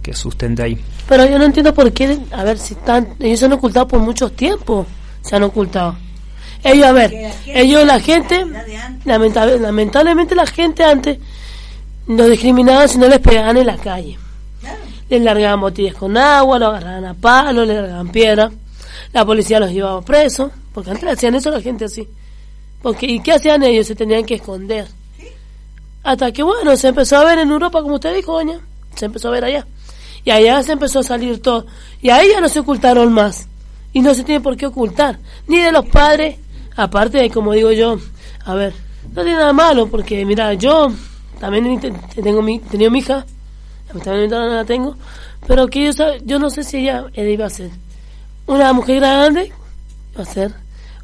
que 0.00 0.14
sustente 0.14 0.62
ahí. 0.62 0.78
Pero 1.08 1.26
yo 1.26 1.38
no 1.38 1.44
entiendo 1.44 1.74
por 1.74 1.92
qué, 1.92 2.16
a 2.30 2.44
ver, 2.44 2.56
si 2.56 2.74
están, 2.74 3.08
ellos 3.20 3.40
se 3.40 3.46
han 3.46 3.52
ocultado 3.52 3.86
por 3.88 3.98
mucho 4.00 4.30
tiempo, 4.30 4.86
se 5.22 5.34
han 5.36 5.42
ocultado. 5.42 5.96
Ellos, 6.62 6.86
a 6.86 6.92
ver, 6.92 7.12
ellos, 7.46 7.84
la 7.84 7.98
gente, 8.00 8.44
lamentable- 9.04 9.58
lamentablemente 9.58 10.34
la 10.34 10.46
gente 10.46 10.84
antes 10.84 11.18
los 12.06 12.30
discriminaban 12.30 12.88
si 12.88 12.98
no 12.98 13.08
les 13.08 13.18
pegaban 13.18 13.56
en 13.56 13.66
la 13.66 13.76
calle. 13.76 14.16
Les 15.08 15.20
largaban 15.20 15.60
botellas 15.60 15.94
con 15.94 16.16
agua, 16.16 16.58
los 16.58 16.68
agarraban 16.68 17.04
a 17.04 17.14
palos, 17.14 17.66
les 17.66 17.76
largaban 17.76 18.08
piedra. 18.08 18.50
La 19.12 19.24
policía 19.24 19.60
los 19.60 19.70
llevaba 19.70 20.02
presos, 20.02 20.50
porque 20.72 20.90
antes 20.90 21.08
hacían 21.10 21.34
eso 21.34 21.50
la 21.50 21.60
gente 21.60 21.84
así. 21.86 22.08
Porque, 22.82 23.06
¿Y 23.06 23.20
qué 23.20 23.32
hacían 23.32 23.62
ellos? 23.62 23.86
Se 23.86 23.94
tenían 23.94 24.24
que 24.24 24.34
esconder. 24.34 24.86
Hasta 26.02 26.30
que, 26.32 26.42
bueno, 26.42 26.76
se 26.76 26.88
empezó 26.88 27.16
a 27.16 27.24
ver 27.24 27.38
en 27.38 27.50
Europa, 27.50 27.82
como 27.82 27.94
usted 27.96 28.14
dijo, 28.14 28.32
doña. 28.34 28.60
Se 28.94 29.06
empezó 29.06 29.28
a 29.28 29.32
ver 29.32 29.44
allá. 29.44 29.66
Y 30.24 30.30
allá 30.30 30.62
se 30.62 30.72
empezó 30.72 31.00
a 31.00 31.02
salir 31.02 31.40
todo. 31.42 31.66
Y 32.00 32.10
ahí 32.10 32.28
ya 32.30 32.40
no 32.40 32.48
se 32.48 32.60
ocultaron 32.60 33.12
más. 33.12 33.48
Y 33.92 34.00
no 34.00 34.14
se 34.14 34.22
tiene 34.24 34.40
por 34.40 34.56
qué 34.56 34.66
ocultar. 34.66 35.18
Ni 35.48 35.58
de 35.60 35.72
los 35.72 35.86
padres. 35.86 36.36
Aparte 36.76 37.18
de, 37.18 37.30
como 37.30 37.52
digo 37.54 37.72
yo, 37.72 37.96
a 38.44 38.54
ver, 38.54 38.74
no 39.14 39.22
tiene 39.22 39.38
nada 39.38 39.52
malo, 39.54 39.86
porque 39.88 40.24
mira, 40.26 40.52
yo 40.54 40.88
también 41.40 41.80
te- 41.80 41.90
te- 41.90 42.22
tengo 42.22 42.42
mi, 42.42 42.58
tenía 42.58 42.90
mi 42.90 42.98
hija. 42.98 43.24
No 43.94 44.46
la 44.48 44.64
tengo. 44.64 44.94
Pero 45.46 45.66
que 45.68 45.90
yo, 45.90 46.16
yo 46.24 46.38
no 46.38 46.50
sé 46.50 46.62
si 46.64 46.78
ella, 46.78 47.06
ella 47.14 47.30
iba 47.30 47.46
a 47.46 47.50
ser 47.50 47.70
una 48.46 48.72
mujer 48.72 49.00
grande, 49.00 49.52
va 50.16 50.22
a 50.22 50.26
ser. 50.26 50.54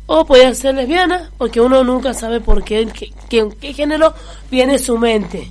O 0.06 0.24
podía 0.24 0.54
ser 0.54 0.74
lesbiana, 0.74 1.30
porque 1.38 1.60
uno 1.60 1.84
nunca 1.84 2.12
sabe 2.14 2.40
por 2.40 2.64
qué, 2.64 2.86
qué, 3.28 3.48
qué, 3.60 3.72
género 3.72 4.14
viene 4.50 4.78
su 4.78 4.98
mente. 4.98 5.50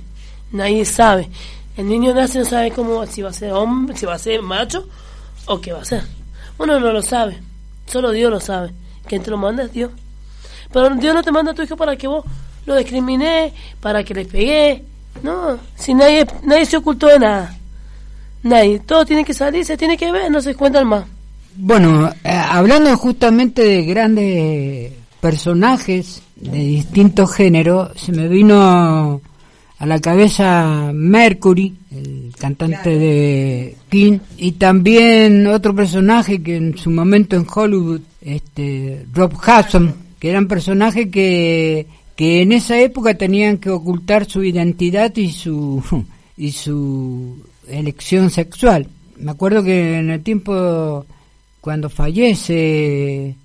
Nadie 0.50 0.84
sabe. 0.84 1.28
El 1.76 1.88
niño 1.88 2.14
nace 2.14 2.38
no 2.38 2.44
sabe 2.44 2.70
cómo, 2.70 3.06
si 3.06 3.22
va 3.22 3.30
a 3.30 3.32
ser 3.32 3.52
hombre, 3.52 3.96
si 3.96 4.04
va 4.04 4.14
a 4.14 4.18
ser 4.18 4.42
macho 4.42 4.86
o 5.46 5.60
qué 5.60 5.72
va 5.72 5.80
a 5.80 5.84
ser. 5.84 6.02
Uno 6.58 6.78
no 6.78 6.92
lo 6.92 7.02
sabe. 7.02 7.40
Solo 7.86 8.10
Dios 8.10 8.30
lo 8.30 8.40
sabe. 8.40 8.72
Quien 9.06 9.22
te 9.22 9.30
lo 9.30 9.38
manda 9.38 9.64
es 9.64 9.72
Dios. 9.72 9.90
Pero 10.72 10.90
Dios 10.90 11.14
no 11.14 11.22
te 11.22 11.32
manda 11.32 11.52
a 11.52 11.54
tu 11.54 11.62
hijo 11.62 11.76
para 11.76 11.96
que 11.96 12.06
vos 12.06 12.24
lo 12.66 12.76
discrimines, 12.76 13.52
para 13.80 14.04
que 14.04 14.14
le 14.14 14.26
pegué. 14.26 14.84
No, 15.22 15.58
si 15.76 15.94
nadie, 15.94 16.26
nadie 16.44 16.66
se 16.66 16.76
ocultó 16.76 17.06
de 17.06 17.18
nada. 17.18 17.56
Nadie. 18.42 18.78
Todo 18.80 19.04
tiene 19.04 19.24
que 19.24 19.34
salir, 19.34 19.64
se 19.64 19.76
tiene 19.76 19.96
que 19.96 20.12
ver, 20.12 20.30
no 20.30 20.40
se 20.40 20.54
cuentan 20.54 20.86
más. 20.86 21.04
Bueno, 21.56 22.08
eh, 22.24 22.28
hablando 22.30 22.96
justamente 22.96 23.62
de 23.62 23.84
grandes 23.84 24.92
personajes 25.20 26.22
de 26.36 26.58
distintos 26.58 27.32
géneros, 27.34 27.90
se 27.96 28.12
me 28.12 28.26
vino 28.28 29.20
a 29.78 29.86
la 29.86 30.00
cabeza 30.00 30.90
Mercury, 30.94 31.74
el 31.90 32.32
cantante 32.38 32.98
de 32.98 33.76
King, 33.88 34.18
y 34.38 34.52
también 34.52 35.46
otro 35.46 35.74
personaje 35.74 36.42
que 36.42 36.56
en 36.56 36.78
su 36.78 36.90
momento 36.90 37.36
en 37.36 37.46
Hollywood, 37.52 38.00
este 38.20 39.04
Rob 39.12 39.34
Hudson, 39.34 39.94
que 40.18 40.30
eran 40.30 40.48
personajes 40.48 41.08
que, 41.10 41.86
que 42.16 42.42
en 42.42 42.52
esa 42.52 42.78
época 42.78 43.14
tenían 43.14 43.58
que 43.58 43.70
ocultar 43.70 44.24
su 44.24 44.42
identidad 44.42 45.14
y 45.16 45.32
su 45.32 45.82
y 46.36 46.52
su 46.52 47.36
elección 47.68 48.30
sexual. 48.30 48.88
Me 49.18 49.30
acuerdo 49.30 49.62
que 49.62 49.98
en 49.98 50.10
el 50.10 50.22
tiempo 50.22 51.04
cuando 51.62 51.88
fallece 51.88 53.36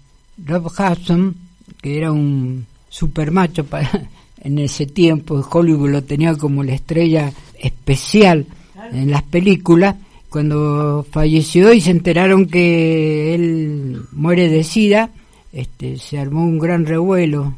Rob 0.43 0.65
Hudson, 0.65 1.35
que 1.79 1.97
era 1.97 2.11
un 2.11 2.65
super 2.89 3.31
macho 3.31 3.63
para, 3.63 4.09
en 4.41 4.57
ese 4.57 4.87
tiempo, 4.87 5.47
Hollywood 5.49 5.91
lo 5.91 6.03
tenía 6.03 6.35
como 6.35 6.63
la 6.63 6.73
estrella 6.73 7.31
especial. 7.59 8.45
en 8.91 9.11
las 9.11 9.21
películas, 9.23 9.95
cuando 10.29 11.05
falleció 11.11 11.71
y 11.73 11.79
se 11.79 11.91
enteraron 11.91 12.47
que 12.47 13.35
él 13.35 14.01
muere 14.11 14.49
de 14.49 14.63
sida, 14.63 15.11
este, 15.53 15.99
se 15.99 16.17
armó 16.17 16.43
un 16.43 16.57
gran 16.57 16.85
revuelo. 16.87 17.53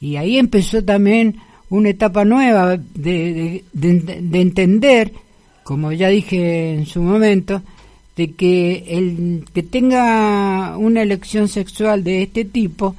Y 0.00 0.16
ahí 0.16 0.38
empezó 0.38 0.82
también 0.82 1.36
una 1.68 1.90
etapa 1.90 2.24
nueva 2.24 2.78
de, 2.94 3.62
de, 3.72 4.40
entender, 4.40 5.12
como 5.64 5.92
ya 5.92 6.08
dije 6.08 6.74
en 6.74 6.86
su 6.86 7.02
momento, 7.02 7.60
de 8.18 8.32
que 8.32 8.84
el 8.88 9.44
que 9.54 9.62
tenga 9.62 10.76
una 10.76 11.02
elección 11.02 11.46
sexual 11.46 12.02
de 12.02 12.24
este 12.24 12.44
tipo 12.44 12.96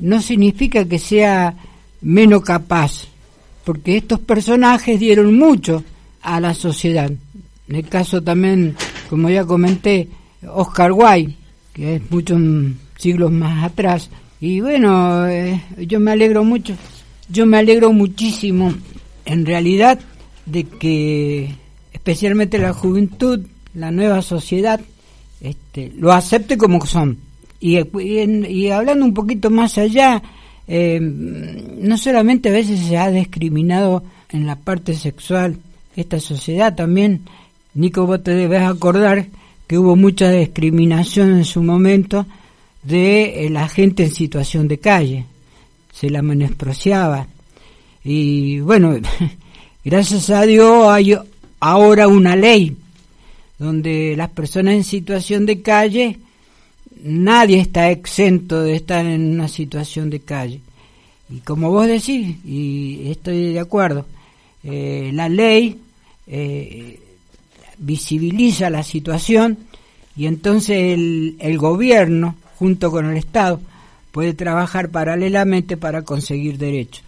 no 0.00 0.22
significa 0.22 0.86
que 0.86 0.98
sea 0.98 1.54
menos 2.00 2.42
capaz, 2.42 3.04
porque 3.62 3.98
estos 3.98 4.20
personajes 4.20 4.98
dieron 4.98 5.36
mucho 5.36 5.84
a 6.22 6.40
la 6.40 6.54
sociedad. 6.54 7.12
En 7.68 7.76
el 7.76 7.86
caso 7.86 8.22
también, 8.22 8.74
como 9.10 9.28
ya 9.28 9.44
comenté, 9.44 10.08
Oscar 10.48 10.92
Wilde, 10.92 11.34
que 11.74 11.96
es 11.96 12.10
muchos 12.10 12.40
siglos 12.96 13.30
más 13.30 13.64
atrás. 13.64 14.08
Y 14.40 14.60
bueno, 14.60 15.26
eh, 15.28 15.60
yo 15.76 16.00
me 16.00 16.12
alegro 16.12 16.42
mucho, 16.42 16.74
yo 17.28 17.44
me 17.44 17.58
alegro 17.58 17.92
muchísimo, 17.92 18.72
en 19.26 19.44
realidad, 19.44 20.00
de 20.46 20.64
que 20.64 21.50
especialmente 21.92 22.58
la 22.58 22.72
juventud, 22.72 23.40
la 23.74 23.90
nueva 23.90 24.22
sociedad, 24.22 24.80
este, 25.40 25.92
lo 25.96 26.12
acepte 26.12 26.56
como 26.56 26.84
son. 26.86 27.18
Y, 27.60 27.78
y, 28.00 28.70
hablando 28.70 29.04
un 29.04 29.14
poquito 29.14 29.50
más 29.50 29.78
allá, 29.78 30.22
eh, 30.66 30.98
no 31.00 31.96
solamente 31.98 32.48
a 32.48 32.52
veces 32.52 32.80
se 32.80 32.96
ha 32.96 33.10
discriminado 33.10 34.02
en 34.30 34.46
la 34.46 34.56
parte 34.56 34.94
sexual 34.94 35.58
esta 35.96 36.20
sociedad, 36.20 36.74
también 36.74 37.22
Nico, 37.74 38.06
vos 38.06 38.22
te 38.22 38.32
debes 38.34 38.62
acordar 38.62 39.26
que 39.66 39.78
hubo 39.78 39.96
mucha 39.96 40.30
discriminación 40.30 41.36
en 41.36 41.44
su 41.44 41.62
momento 41.62 42.26
de 42.82 43.46
eh, 43.46 43.50
la 43.50 43.68
gente 43.68 44.04
en 44.04 44.10
situación 44.10 44.68
de 44.68 44.78
calle. 44.78 45.26
Se 45.92 46.10
la 46.10 46.22
menospreciaba. 46.22 47.26
Y 48.04 48.60
bueno, 48.60 48.96
gracias 49.84 50.30
a 50.30 50.42
Dios 50.42 50.86
hay 50.88 51.16
ahora 51.60 52.06
una 52.06 52.36
ley 52.36 52.76
donde 53.58 54.14
las 54.16 54.30
personas 54.30 54.74
en 54.74 54.84
situación 54.84 55.46
de 55.46 55.62
calle, 55.62 56.18
nadie 57.02 57.60
está 57.60 57.90
exento 57.90 58.62
de 58.62 58.76
estar 58.76 59.04
en 59.04 59.34
una 59.34 59.48
situación 59.48 60.10
de 60.10 60.20
calle. 60.20 60.60
Y 61.30 61.38
como 61.38 61.70
vos 61.70 61.86
decís, 61.86 62.36
y 62.44 63.10
estoy 63.10 63.52
de 63.52 63.60
acuerdo, 63.60 64.06
eh, 64.62 65.10
la 65.12 65.28
ley 65.28 65.78
eh, 66.26 67.00
visibiliza 67.78 68.70
la 68.70 68.82
situación 68.82 69.58
y 70.16 70.26
entonces 70.26 70.76
el, 70.76 71.36
el 71.38 71.58
gobierno, 71.58 72.36
junto 72.56 72.90
con 72.90 73.06
el 73.06 73.16
Estado, 73.16 73.60
puede 74.12 74.32
trabajar 74.32 74.90
paralelamente 74.90 75.76
para 75.76 76.02
conseguir 76.02 76.56
derechos. 76.56 77.04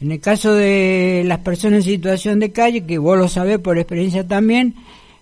En 0.00 0.12
el 0.12 0.20
caso 0.20 0.52
de 0.52 1.22
las 1.26 1.40
personas 1.40 1.86
en 1.86 1.92
situación 1.92 2.38
de 2.38 2.52
calle, 2.52 2.84
que 2.84 2.98
vos 2.98 3.18
lo 3.18 3.28
sabés 3.28 3.58
por 3.58 3.78
experiencia 3.78 4.26
también, 4.26 4.74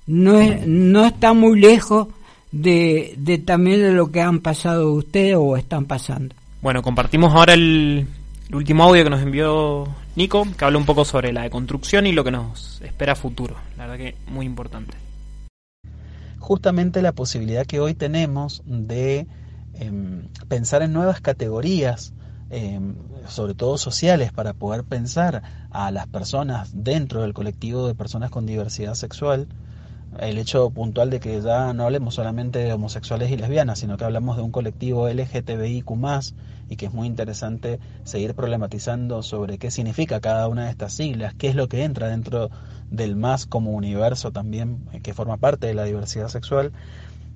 no, 0.07 0.39
es, 0.39 0.67
no 0.67 1.07
está 1.07 1.33
muy 1.33 1.61
lejos 1.61 2.09
de, 2.53 3.15
de 3.17 3.39
también 3.39 3.81
de 3.81 3.93
lo 3.93 4.13
que 4.13 4.21
han 4.21 4.41
pasado 4.41 4.93
ustedes 4.93 5.37
o 5.39 5.57
están 5.57 5.87
pasando. 5.87 6.35
Bueno, 6.63 6.83
compartimos 6.83 7.35
ahora 7.35 7.55
el, 7.55 8.07
el 8.49 8.55
último 8.55 8.85
audio 8.85 9.05
que 9.05 9.11
nos 9.11 9.23
envió 9.23 9.89
Nico, 10.17 10.47
que 10.57 10.65
habla 10.65 10.79
un 10.79 10.87
poco 10.87 11.05
sobre 11.05 11.33
la 11.33 11.43
deconstrucción 11.43 12.07
y 12.07 12.13
lo 12.13 12.25
que 12.25 12.31
nos 12.31 12.81
espera 12.83 13.15
a 13.15 13.17
futuro. 13.17 13.57
La 13.77 13.87
verdad 13.87 13.99
que 13.99 14.17
muy 14.31 14.47
importante. 14.47 14.97
Justamente 16.39 17.03
la 17.03 17.13
posibilidad 17.13 17.67
que 17.67 17.81
hoy 17.81 17.95
tenemos 17.95 18.63
de 18.67 19.27
em, 19.75 20.29
pensar 20.47 20.83
en 20.83 20.93
nuevas 20.93 21.21
categorías, 21.21 22.13
em, 22.51 22.95
sobre 23.29 23.55
todo 23.55 23.79
sociales, 23.79 24.31
para 24.33 24.53
poder 24.53 24.85
pensar 24.85 25.43
a 25.71 25.91
las 25.91 26.07
personas 26.07 26.71
dentro 26.75 27.23
del 27.23 27.33
colectivo 27.33 27.89
de 27.89 27.95
personas 27.95 28.31
con 28.31 28.47
diversidad 28.47 28.95
sexual, 28.95 29.49
el 30.21 30.39
hecho 30.39 30.71
puntual 30.71 31.11
de 31.11 31.21
que 31.21 31.41
ya 31.41 31.73
no 31.73 31.85
hablemos 31.85 32.15
solamente 32.15 32.61
de 32.61 32.73
homosexuales 32.73 33.31
y 33.31 33.37
lesbianas, 33.37 33.79
sino 33.79 33.97
que 33.97 34.05
hablamos 34.05 34.37
de 34.37 34.43
un 34.43 34.51
colectivo 34.51 35.09
LGTBIQ 35.09 35.91
y 36.69 36.77
que 36.77 36.87
es 36.87 36.93
muy 36.93 37.07
interesante 37.07 37.79
seguir 38.05 38.35
problematizando 38.35 39.23
sobre 39.23 39.59
qué 39.59 39.71
significa 39.71 40.21
cada 40.21 40.49
una 40.49 40.65
de 40.65 40.71
estas 40.71 40.95
siglas, 40.95 41.35
qué 41.35 41.49
es 41.49 41.55
lo 41.55 41.69
que 41.69 41.85
entra 41.85 42.09
dentro 42.09 42.51
del 42.91 43.17
más 43.17 43.47
como 43.47 43.73
universo 43.73 44.33
también, 44.33 44.79
eh, 44.93 45.01
que 45.01 45.15
forma 45.15 45.37
parte 45.37 45.67
de 45.67 45.75
la 45.75 45.85
diversidad 45.85 46.29
sexual. 46.29 46.73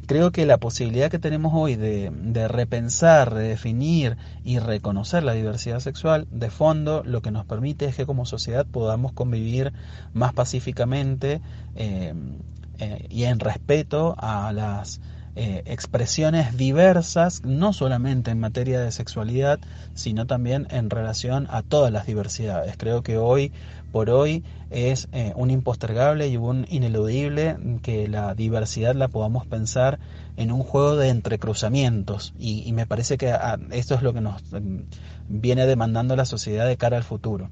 Creo 0.07 0.31
que 0.33 0.47
la 0.47 0.57
posibilidad 0.57 1.11
que 1.11 1.19
tenemos 1.19 1.53
hoy 1.55 1.77
de, 1.77 2.11
de 2.11 2.49
repensar, 2.49 3.31
redefinir 3.35 4.17
y 4.43 4.59
reconocer 4.59 5.23
la 5.23 5.35
diversidad 5.35 5.81
sexual, 5.81 6.27
de 6.31 6.49
fondo, 6.49 7.03
lo 7.05 7.21
que 7.21 7.31
nos 7.31 7.45
permite 7.45 7.85
es 7.85 7.97
que 7.97 8.07
como 8.07 8.25
sociedad 8.25 8.65
podamos 8.65 9.13
convivir 9.13 9.75
más 10.15 10.33
pacíficamente 10.33 11.43
eh, 11.77 12.15
eh, 12.79 13.07
y 13.09 13.25
en 13.25 13.41
respeto 13.41 14.15
a 14.19 14.53
las 14.53 15.01
eh, 15.41 15.63
expresiones 15.67 16.57
diversas, 16.57 17.45
no 17.45 17.73
solamente 17.73 18.33
en 18.33 18.41
materia 18.41 18.81
de 18.81 18.91
sexualidad, 18.91 19.61
sino 19.95 20.27
también 20.27 20.67
en 20.71 20.91
relación 20.91 21.47
a 21.51 21.63
todas 21.63 21.93
las 21.93 22.07
diversidades. 22.07 22.77
Creo 22.77 23.03
que 23.03 23.19
hoy 23.19 23.53
por 23.93 24.11
hoy 24.11 24.43
es 24.71 25.09
eh, 25.13 25.33
un 25.37 25.53
impostergable 25.53 26.27
y 26.27 26.37
un 26.37 26.67
ineludible 26.69 27.57
que 27.83 28.09
la 28.09 28.35
diversidad 28.35 28.97
la 28.97 29.07
podamos 29.07 29.47
pensar 29.47 30.01
en 30.37 30.51
un 30.51 30.65
juego 30.65 30.97
de 30.97 31.09
entrecruzamientos 31.09 32.35
y, 32.39 32.73
me 32.73 32.87
parece 32.87 33.17
que 33.17 33.31
ah, 33.31 33.59
esto 33.71 33.95
es 33.95 34.03
lo 34.03 34.13
que 34.13 34.21
nos 34.21 34.43
mm, 34.51 34.81
viene 35.29 35.67
demandando 35.67 36.17
la 36.17 36.25
sociedad 36.25 36.67
de 36.67 36.77
cara 36.77 36.97
al 36.97 37.05
futuro 37.05 37.49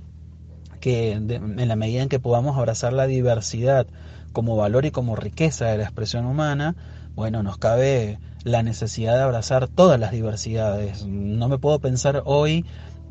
que 0.87 1.11
en 1.11 1.67
la 1.67 1.75
medida 1.75 2.01
en 2.01 2.09
que 2.09 2.21
podamos 2.21 2.57
abrazar 2.57 2.93
la 2.93 3.09
diversidad 3.09 3.89
como 4.33 4.55
valor 4.55 4.87
y 4.87 4.93
como 4.93 5.17
riqueza 5.17 5.65
de 5.67 5.79
la 5.79 5.83
expresión 5.83 6.27
humana, 6.27 6.77
bueno, 7.17 7.43
nos 7.43 7.59
cabe 7.59 8.21
la 8.45 8.63
necesidad 8.63 9.17
de 9.17 9.25
abrazar 9.25 9.67
todas 9.67 9.99
las 9.99 10.13
diversidades. 10.13 11.05
No 11.05 11.49
me 11.49 11.59
puedo 11.59 11.81
pensar 11.81 12.23
hoy 12.25 12.65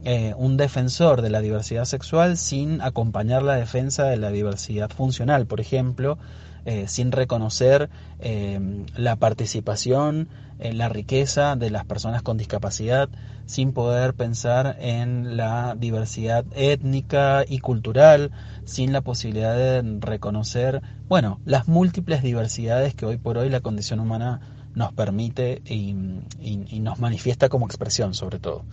eh, 0.05 0.34
un 0.38 0.55
defensor 0.55 1.21
de 1.21 1.30
la 1.30 1.41
diversidad 1.41 1.84
sexual 1.84 2.38
sin 2.38 2.82
acompañar 2.82 3.43
la 3.43 3.55
defensa 3.55 4.05
de 4.05 4.15
la 4.15 4.32
diversidad 4.32 4.89
funcional, 4.89 5.45
por 5.45 5.59
ejemplo, 5.59 6.17
eh, 6.66 6.88
sin 6.88 7.11
reconocer 7.11 7.89
eh, 8.20 8.59
la 8.95 9.16
participación, 9.16 10.30
en 10.59 10.78
la 10.78 10.89
riqueza 10.89 11.55
de 11.55 11.70
las 11.70 11.86
personas 11.86 12.22
con 12.22 12.38
discapacidad, 12.38 13.09
sin 13.45 13.74
poder 13.74 14.13
pensar 14.13 14.78
en 14.80 15.38
la 15.38 15.76
diversidad 15.78 16.45
étnica 16.55 17.43
y 17.47 17.59
cultural, 17.59 18.32
sin 18.63 18.93
la 18.93 19.01
posibilidad 19.01 19.55
de 19.55 19.99
reconocer, 19.99 20.82
bueno, 21.07 21.39
las 21.45 21.68
múltiples 21.68 22.24
diversidades 22.24 22.95
que 22.95 23.05
hoy 23.05 23.18
por 23.18 23.38
hoy 23.38 23.49
la 23.49 23.59
condición 23.59 23.99
humana 23.99 24.39
nos 24.74 24.91
permite 24.93 25.61
y, 25.66 25.93
nos 25.93 26.99
manifiesta 26.99 27.49
como 27.49 27.66
expresión 27.66 28.13
sobre 28.13 28.39
todo. 28.39 28.63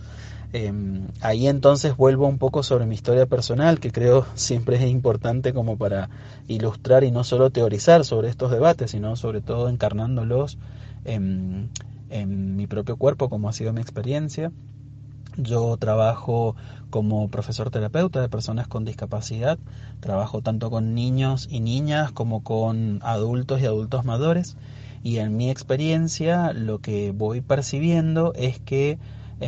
Em, 0.53 1.07
ahí 1.21 1.47
entonces 1.47 1.97
vuelvo 1.97 2.27
un 2.27 2.37
poco 2.37 2.61
sobre 2.61 2.85
mi 2.85 2.93
historia 2.93 3.25
personal, 3.25 3.79
que 3.79 3.91
creo 3.91 4.27
siempre 4.35 4.75
es 4.75 4.83
importante 4.83 5.51
como 5.51 5.77
para 5.77 6.09
ilustrar 6.47 7.03
y 7.03 7.09
no 7.09 7.23
solo 7.23 7.49
teorizar 7.49 8.05
sobre 8.05 8.29
estos 8.29 8.51
debates, 8.51 8.91
sino 8.91 9.15
sobre 9.15 9.41
todo 9.41 9.67
encarnándolos 9.67 10.59
en, 11.05 11.69
en 12.11 12.55
mi 12.55 12.67
propio 12.67 12.97
cuerpo, 12.97 13.29
como 13.29 13.49
ha 13.49 13.53
sido 13.53 13.73
mi 13.73 13.81
experiencia. 13.81 14.51
Yo 15.37 15.75
trabajo 15.77 16.55
como 16.91 17.27
profesor 17.29 17.71
terapeuta 17.71 18.21
de 18.21 18.29
personas 18.29 18.67
con 18.67 18.85
discapacidad, 18.85 19.57
trabajo 19.99 20.41
tanto 20.41 20.69
con 20.69 20.93
niños 20.93 21.47
y 21.49 21.61
niñas 21.61 22.11
como 22.11 22.43
con 22.43 22.99
adultos 23.01 23.59
y 23.59 23.65
adultos 23.65 24.05
mayores 24.05 24.55
y 25.03 25.17
en 25.17 25.35
mi 25.35 25.49
experiencia 25.49 26.53
lo 26.53 26.77
que 26.77 27.11
voy 27.11 27.41
percibiendo 27.41 28.33
es 28.35 28.59
que 28.59 28.99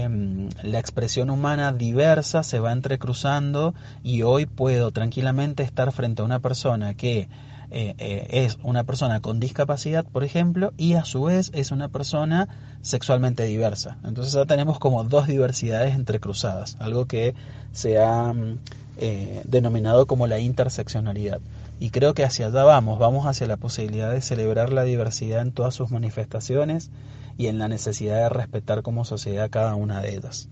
em, 0.04 0.50
la 0.64 0.80
expresión 0.80 1.30
humana 1.30 1.74
diversa 1.74 2.44
se 2.44 2.60
va 2.60 2.72
entrecruzando 2.72 3.74
y 4.04 4.22
hoy 4.22 4.46
puedo 4.46 4.92
tranquilamente 4.92 5.64
estar 5.64 5.92
frente 5.92 6.22
a 6.22 6.26
una 6.26 6.40
persona 6.40 6.94
que 6.94 7.28
eh, 7.72 7.96
eh, 7.98 8.28
es 8.30 8.58
una 8.64 8.84
persona 8.84 9.22
con 9.22 9.40
discapacidad, 9.40 10.06
por 10.06 10.24
ejemplo, 10.24 10.74
y 10.78 10.94
a 10.94 11.04
su 11.04 11.24
vez 11.24 11.52
es 11.54 11.72
una 11.72 11.90
persona 11.90 12.48
sexualmente 12.82 13.44
diversa. 13.44 13.98
Entonces 14.04 14.34
ya 14.34 14.46
tenemos 14.46 14.80
como 14.80 15.04
dos 15.04 15.28
diversidades 15.28 15.96
entrecruzadas, 15.96 16.78
algo 16.80 17.06
que 17.06 17.34
se 17.74 18.00
ha 18.02 18.32
mm, 18.34 18.60
eh, 18.98 19.42
denominado 19.46 20.06
como 20.06 20.28
la 20.28 20.40
interseccionalidad. 20.40 21.42
Y 21.80 21.90
creo 21.90 22.14
que 22.14 22.24
hacia 22.24 22.48
allá 22.48 22.64
vamos, 22.64 23.00
vamos 23.00 23.26
hacia 23.26 23.48
la 23.48 23.58
posibilidad 23.58 24.12
de 24.12 24.22
celebrar 24.22 24.72
la 24.72 24.84
diversidad 24.84 25.42
en 25.42 25.52
todas 25.52 25.74
sus 25.74 25.92
manifestaciones 25.92 26.90
y 27.38 27.48
en 27.48 27.60
la 27.60 27.68
necesidad 27.68 28.18
de 28.18 28.30
respetar 28.30 28.82
como 28.82 29.06
sociedad 29.06 29.50
cada 29.50 29.76
una 29.76 30.02
de 30.02 30.16
ellas. 30.16 30.50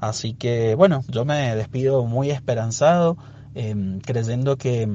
Así 0.00 0.34
que 0.34 0.74
bueno, 0.74 1.02
yo 1.08 1.24
me 1.24 1.54
despido 1.56 2.04
muy 2.04 2.30
esperanzado, 2.30 3.16
em, 3.54 4.00
creyendo 4.00 4.56
que 4.56 4.88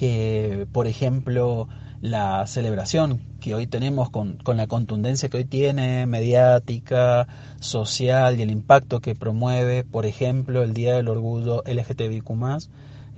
que, 0.00 0.66
por 0.72 0.86
ejemplo, 0.86 1.68
la 2.00 2.46
celebración 2.46 3.20
que 3.38 3.54
hoy 3.54 3.66
tenemos 3.66 4.08
con, 4.08 4.38
con, 4.38 4.56
la 4.56 4.66
contundencia 4.66 5.28
que 5.28 5.36
hoy 5.36 5.44
tiene, 5.44 6.06
mediática, 6.06 7.28
social 7.60 8.38
y 8.38 8.42
el 8.42 8.50
impacto 8.50 9.00
que 9.00 9.14
promueve, 9.14 9.84
por 9.84 10.06
ejemplo, 10.06 10.62
el 10.62 10.72
Día 10.72 10.94
del 10.94 11.08
Orgullo 11.08 11.62
LGTBIQ 11.66 12.30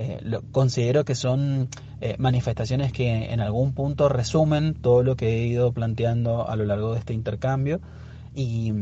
eh, 0.02 0.40
considero 0.50 1.04
que 1.04 1.14
son 1.14 1.68
eh, 2.00 2.16
manifestaciones 2.18 2.92
que 2.92 3.32
en 3.32 3.40
algún 3.40 3.72
punto 3.72 4.08
resumen 4.08 4.74
todo 4.74 5.04
lo 5.04 5.14
que 5.14 5.28
he 5.28 5.46
ido 5.46 5.70
planteando 5.70 6.48
a 6.48 6.56
lo 6.56 6.64
largo 6.64 6.92
de 6.92 6.98
este 6.98 7.14
intercambio 7.14 7.80
y, 8.34 8.72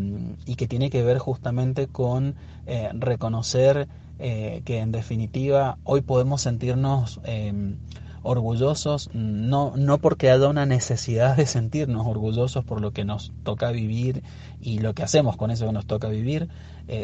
que 0.56 0.66
tiene 0.66 0.88
que 0.88 1.02
ver 1.02 1.18
justamente 1.18 1.88
con 1.88 2.36
eh, 2.66 2.90
reconocer 2.94 3.88
que 4.18 4.78
en 4.78 4.92
definitiva 4.92 5.78
hoy 5.82 6.02
podemos 6.02 6.42
sentirnos 6.42 7.20
em, 7.24 7.76
orgullosos, 8.22 9.08
no, 9.14 9.72
no 9.76 9.96
porque 9.96 10.30
haya 10.30 10.46
una 10.46 10.66
necesidad 10.66 11.38
de 11.38 11.46
sentirnos 11.46 12.06
orgullosos 12.06 12.62
por 12.62 12.82
lo 12.82 12.92
que 12.92 13.06
nos 13.06 13.32
toca 13.44 13.70
vivir 13.70 14.22
y 14.60 14.80
lo 14.80 14.92
que 14.92 15.04
hacemos 15.04 15.38
con 15.38 15.50
eso 15.50 15.64
que 15.64 15.72
nos 15.72 15.86
toca 15.86 16.08
vivir, 16.08 16.50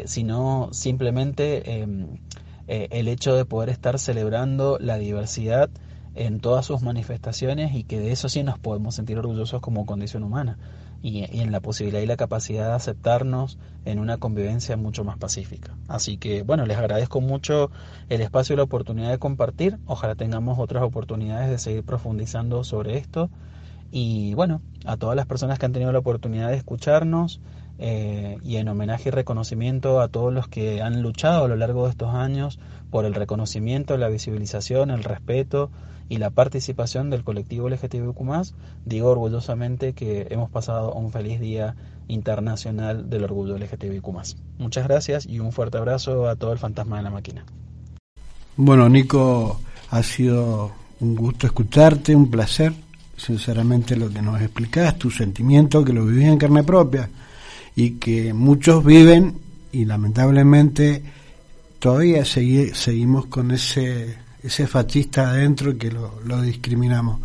sino 0.05 0.69
simplemente 0.73 1.81
em, 1.81 2.19
eh, 2.67 2.87
el 2.91 3.07
hecho 3.07 3.35
de 3.35 3.45
poder 3.45 3.69
estar 3.69 3.99
celebrando 3.99 4.77
la 4.79 4.97
diversidad 4.97 5.69
en 6.15 6.39
todas 6.39 6.65
sus 6.65 6.81
manifestaciones 6.81 7.75
y 7.75 7.83
que 7.83 7.99
de 7.99 8.11
eso 8.11 8.27
sí 8.27 8.43
nos 8.43 8.57
podemos 8.57 8.95
sentir 8.95 9.19
orgullosos 9.19 9.61
como 9.61 9.85
condición 9.85 10.23
humana 10.23 10.57
y, 11.01 11.19
y, 11.31 11.41
en 11.41 11.51
la 11.51 11.59
posibilidad 11.59 12.01
y 12.01 12.07
la 12.07 12.17
capacidad 12.17 12.69
de 12.69 12.73
aceptarnos 12.73 13.59
en 13.85 13.99
una 13.99 14.17
convivencia 14.17 14.77
mucho 14.77 15.03
más 15.03 15.17
pacífica. 15.17 15.77
Así 15.87 16.17
que 16.17 16.41
bueno, 16.41 16.65
les 16.65 16.77
agradezco 16.77 17.21
mucho 17.21 17.69
el 18.09 18.21
espacio 18.21 18.53
y 18.53 18.57
la 18.57 18.63
oportunidad 18.63 19.11
de 19.11 19.19
compartir. 19.19 19.77
Ojalá 19.85 20.15
tengamos 20.15 20.57
otras 20.59 20.83
oportunidades 20.83 21.49
de 21.49 21.59
seguir 21.59 21.83
profundizando 21.83 22.63
sobre 22.63 22.97
esto. 22.97 23.29
Y 23.91 24.33
bueno, 24.33 24.61
a 24.87 24.97
todas 24.97 25.15
las 25.15 25.25
personas 25.25 25.59
que 25.59 25.65
han 25.65 25.73
tenido 25.73 25.91
la 25.91 25.99
oportunidad 25.99 26.49
de 26.49 26.55
escucharnos 26.55 27.41
eh, 27.77 28.37
y 28.43 28.55
en 28.55 28.69
homenaje 28.69 29.09
y 29.09 29.11
reconocimiento 29.11 30.01
a 30.01 30.07
todos 30.07 30.33
los 30.33 30.47
que 30.47 30.81
han 30.81 31.01
luchado 31.01 31.45
a 31.45 31.47
lo 31.47 31.55
largo 31.55 31.83
de 31.83 31.91
estos 31.91 32.15
años 32.15 32.57
por 32.89 33.05
el 33.05 33.13
reconocimiento, 33.13 33.97
la 33.97 34.07
visibilización, 34.07 34.89
el 34.89 35.03
respeto 35.03 35.69
y 36.09 36.17
la 36.17 36.29
participación 36.29 37.09
del 37.09 37.25
colectivo 37.25 37.69
LGTBIQ+, 37.69 38.15
digo 38.85 39.09
orgullosamente 39.09 39.93
que 39.93 40.27
hemos 40.29 40.49
pasado 40.49 40.93
un 40.93 41.11
feliz 41.11 41.39
día 41.41 41.75
internacional 42.07 43.09
del 43.09 43.25
orgullo 43.25 43.57
LGTBIQ+. 43.57 44.07
Muchas 44.57 44.87
gracias 44.87 45.25
y 45.25 45.39
un 45.39 45.51
fuerte 45.51 45.77
abrazo 45.77 46.29
a 46.29 46.37
todo 46.37 46.53
el 46.53 46.59
fantasma 46.59 46.97
de 46.97 47.03
la 47.03 47.09
máquina. 47.09 47.45
Bueno, 48.55 48.87
Nico, 48.87 49.59
ha 49.91 50.01
sido 50.01 50.71
un 51.01 51.15
gusto 51.15 51.45
escucharte, 51.45 52.15
un 52.15 52.31
placer, 52.31 52.73
sinceramente 53.17 53.95
lo 53.95 54.09
que 54.09 54.21
nos 54.21 54.39
explicas, 54.39 54.97
tu 54.97 55.09
sentimiento, 55.09 55.83
que 55.83 55.91
lo 55.91 56.05
vivís 56.05 56.27
en 56.27 56.37
carne 56.37 56.63
propia 56.63 57.09
y 57.75 57.91
que 57.91 58.33
muchos 58.33 58.85
viven 58.85 59.35
y 59.71 59.85
lamentablemente 59.85 61.03
todavía 61.79 62.23
segui 62.23 62.69
seguimos 62.73 63.25
con 63.25 63.51
ese 63.51 64.15
ese 64.41 64.67
fascista 64.67 65.29
adentro 65.31 65.77
que 65.77 65.91
lo, 65.91 66.21
lo, 66.25 66.41
discriminamos. 66.41 67.19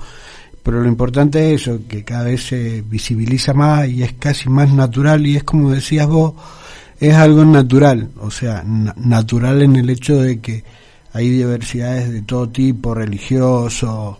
Pero 0.62 0.80
lo 0.80 0.88
importante 0.88 1.55
es 1.55 1.62
eso, 1.62 1.80
que 1.86 2.03
cada 2.03 2.24
vez 2.24 2.47
se 2.47 2.82
visibiliza 2.82 3.53
más 3.53 3.88
y 3.88 4.03
es 4.03 4.14
casi 4.14 4.49
más 4.49 4.72
natural 4.72 5.24
y 5.26 5.36
es 5.36 5.45
como 5.45 5.70
decías 5.70 6.07
vos, 6.09 6.34
es 6.99 7.14
algo 7.14 7.45
natural, 7.45 8.11
o 8.20 8.30
sea, 8.30 8.62
na 8.64 8.95
natural 8.97 9.62
en 9.62 9.76
el 9.76 9.90
hecho 9.90 10.20
de 10.20 10.40
que 10.40 10.64
hay 11.12 11.28
diversidades 11.28 12.11
de 12.11 12.22
todo 12.22 12.49
tipo, 12.49 12.95
religioso, 12.95 14.18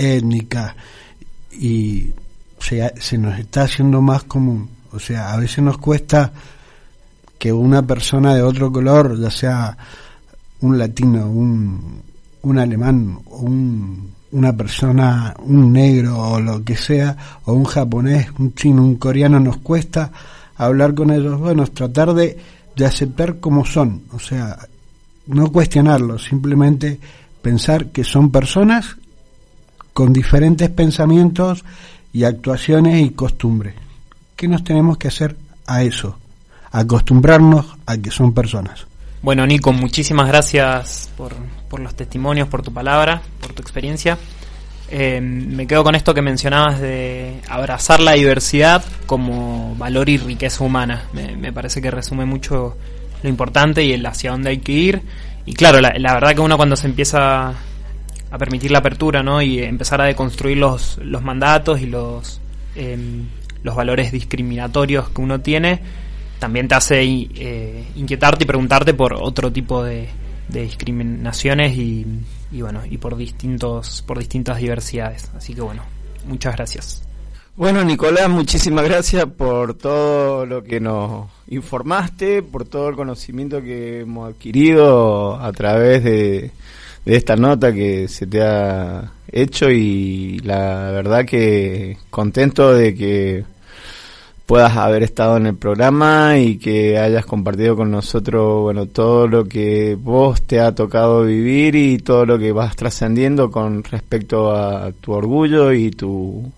étnica, 0.00 0.74
y 1.52 2.10
se, 2.58 2.92
se 2.98 3.18
nos 3.18 3.38
está 3.38 3.62
haciendo 3.62 4.00
más 4.00 4.24
común. 4.24 4.68
O 4.92 4.98
sea, 4.98 5.32
a 5.32 5.36
veces 5.36 5.62
nos 5.62 5.78
cuesta 5.78 6.32
que 7.38 7.52
una 7.52 7.82
persona 7.82 8.34
de 8.34 8.42
otro 8.42 8.70
color, 8.70 9.18
ya 9.18 9.30
sea 9.30 9.76
un 10.60 10.78
latino, 10.78 11.26
un, 11.26 12.02
un 12.42 12.58
alemán, 12.58 13.18
un, 13.26 14.10
una 14.32 14.56
persona, 14.56 15.34
un 15.42 15.72
negro 15.72 16.18
o 16.18 16.40
lo 16.40 16.62
que 16.64 16.76
sea, 16.76 17.16
o 17.44 17.52
un 17.52 17.64
japonés, 17.64 18.28
un 18.38 18.54
chino, 18.54 18.82
un 18.82 18.96
coreano, 18.96 19.40
nos 19.40 19.58
cuesta 19.58 20.12
hablar 20.56 20.94
con 20.94 21.10
ellos, 21.10 21.38
bueno, 21.38 21.66
tratar 21.68 22.12
de, 22.12 22.38
de 22.76 22.84
aceptar 22.84 23.40
como 23.40 23.64
son, 23.64 24.02
o 24.12 24.18
sea, 24.18 24.58
no 25.26 25.50
cuestionarlos, 25.50 26.24
simplemente 26.24 27.00
pensar 27.40 27.86
que 27.86 28.04
son 28.04 28.30
personas 28.30 28.96
con 30.00 30.14
diferentes 30.14 30.70
pensamientos 30.70 31.62
y 32.10 32.24
actuaciones 32.24 33.02
y 33.02 33.10
costumbres. 33.10 33.74
¿Qué 34.34 34.48
nos 34.48 34.64
tenemos 34.64 34.96
que 34.96 35.08
hacer 35.08 35.36
a 35.66 35.82
eso? 35.82 36.16
Acostumbrarnos 36.72 37.66
a 37.84 37.98
que 37.98 38.10
son 38.10 38.32
personas. 38.32 38.86
Bueno, 39.20 39.46
Nico, 39.46 39.74
muchísimas 39.74 40.26
gracias 40.26 41.10
por, 41.18 41.34
por 41.68 41.80
los 41.80 41.94
testimonios, 41.94 42.48
por 42.48 42.62
tu 42.62 42.72
palabra, 42.72 43.20
por 43.42 43.52
tu 43.52 43.60
experiencia. 43.60 44.16
Eh, 44.90 45.20
me 45.20 45.66
quedo 45.66 45.84
con 45.84 45.94
esto 45.94 46.14
que 46.14 46.22
mencionabas 46.22 46.80
de 46.80 47.42
abrazar 47.46 48.00
la 48.00 48.12
diversidad 48.12 48.82
como 49.04 49.74
valor 49.76 50.08
y 50.08 50.16
riqueza 50.16 50.64
humana. 50.64 51.04
Me, 51.12 51.36
me 51.36 51.52
parece 51.52 51.82
que 51.82 51.90
resume 51.90 52.24
mucho 52.24 52.74
lo 53.22 53.28
importante 53.28 53.84
y 53.84 53.92
el 53.92 54.06
hacia 54.06 54.30
dónde 54.30 54.48
hay 54.48 54.58
que 54.60 54.72
ir. 54.72 55.02
Y 55.44 55.52
claro, 55.52 55.78
la, 55.82 55.92
la, 55.98 56.14
verdad 56.14 56.34
que 56.34 56.40
uno 56.40 56.56
cuando 56.56 56.74
se 56.74 56.86
empieza 56.86 57.52
a 58.30 58.38
permitir 58.38 58.70
la 58.70 58.78
apertura 58.78 59.22
¿no? 59.22 59.42
y 59.42 59.62
empezar 59.62 60.00
a 60.00 60.04
deconstruir 60.04 60.58
los, 60.58 60.98
los 60.98 61.22
mandatos 61.22 61.80
y 61.80 61.86
los, 61.86 62.40
eh, 62.76 62.96
los 63.62 63.74
valores 63.74 64.12
discriminatorios 64.12 65.10
que 65.10 65.20
uno 65.20 65.40
tiene, 65.40 65.80
también 66.38 66.68
te 66.68 66.74
hace 66.74 67.02
eh, 67.02 67.84
inquietarte 67.96 68.44
y 68.44 68.46
preguntarte 68.46 68.94
por 68.94 69.14
otro 69.14 69.52
tipo 69.52 69.82
de, 69.82 70.08
de 70.48 70.62
discriminaciones 70.62 71.76
y, 71.76 72.06
y, 72.50 72.62
bueno 72.62 72.82
y 72.88 72.98
por 72.98 73.16
distintos 73.16 74.02
por 74.02 74.18
distintas 74.18 74.58
diversidades 74.58 75.30
así 75.36 75.54
que 75.54 75.60
bueno 75.60 75.82
muchas 76.26 76.56
gracias 76.56 77.02
bueno 77.56 77.84
Nicolás 77.84 78.28
muchísimas 78.28 78.84
gracias 78.84 79.26
por 79.26 79.74
todo 79.74 80.46
lo 80.46 80.64
que 80.64 80.80
nos 80.80 81.28
informaste 81.48 82.42
por 82.42 82.64
todo 82.64 82.88
el 82.88 82.96
conocimiento 82.96 83.62
que 83.62 84.00
hemos 84.00 84.32
adquirido 84.32 85.38
a 85.38 85.52
través 85.52 86.02
de, 86.02 86.50
de 87.04 87.16
esta 87.16 87.36
nota 87.36 87.72
que 87.72 88.08
se 88.08 88.26
te 88.26 88.42
ha 88.42 89.12
hecho 89.32 89.70
y 89.70 90.38
la 90.40 90.90
verdad 90.90 91.24
que 91.24 91.96
contento 92.10 92.74
de 92.74 92.94
que 92.94 93.44
puedas 94.50 94.76
haber 94.76 95.04
estado 95.04 95.36
en 95.36 95.46
el 95.46 95.54
programa 95.54 96.36
y 96.36 96.58
que 96.58 96.98
hayas 96.98 97.24
compartido 97.24 97.76
con 97.76 97.90
nosotros, 97.92 98.62
bueno, 98.62 98.86
todo 98.86 99.28
lo 99.28 99.44
que 99.44 99.96
vos 99.96 100.42
te 100.42 100.58
ha 100.58 100.74
tocado 100.74 101.24
vivir 101.24 101.76
y 101.76 101.98
todo 101.98 102.26
lo 102.26 102.36
que 102.36 102.50
vas 102.50 102.74
trascendiendo 102.74 103.50
con 103.52 103.84
respecto 103.84 104.50
a 104.50 104.90
tu 104.90 105.12
orgullo 105.12 105.72
y 105.72 105.92
tu 105.92 106.50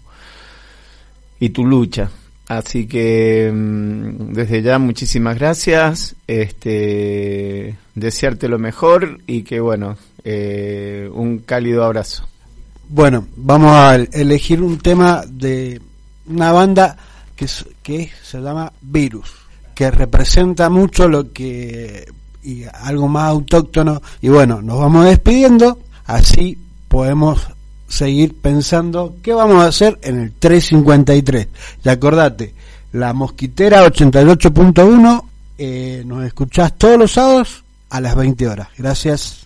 y 1.39 1.51
tu 1.51 1.67
lucha. 1.67 2.09
Así 2.49 2.87
que 2.87 3.53
desde 3.53 4.63
ya 4.63 4.79
muchísimas 4.79 5.39
gracias, 5.39 6.17
este 6.27 7.77
desearte 7.95 8.49
lo 8.49 8.59
mejor 8.59 9.21
y 9.27 9.43
que 9.43 9.61
bueno, 9.61 9.99
eh, 10.25 11.09
un 11.13 11.39
cálido 11.39 11.85
abrazo. 11.85 12.27
Bueno, 12.89 13.27
vamos 13.37 13.71
a 13.73 13.97
elegir 13.97 14.63
un 14.63 14.79
tema 14.79 15.25
de 15.27 15.81
una 16.27 16.53
banda 16.53 16.97
que, 17.35 17.47
que 17.83 18.11
se 18.23 18.41
llama 18.41 18.73
Virus, 18.81 19.33
que 19.75 19.91
representa 19.91 20.69
mucho 20.69 21.09
lo 21.09 21.33
que 21.33 22.07
y 22.43 22.65
algo 22.65 23.09
más 23.09 23.29
autóctono 23.29 24.03
y 24.21 24.29
bueno, 24.29 24.61
nos 24.61 24.79
vamos 24.79 25.05
despidiendo, 25.05 25.79
así 26.07 26.59
podemos 26.89 27.47
seguir 27.89 28.35
pensando 28.41 29.17
qué 29.23 29.33
vamos 29.33 29.63
a 29.63 29.69
hacer 29.69 29.99
en 30.03 30.21
el 30.21 30.33
353. 30.33 31.49
Y 31.85 31.89
acordate, 31.89 32.55
la 32.93 33.13
mosquitera 33.13 33.87
88.1, 33.87 35.23
eh, 35.59 36.03
nos 36.07 36.25
escuchás 36.25 36.77
todos 36.77 36.99
los 36.99 37.13
sábados 37.13 37.65
a 37.91 38.01
las 38.01 38.17
20 38.17 38.49
horas. 38.49 38.69
Gracias. 38.77 39.42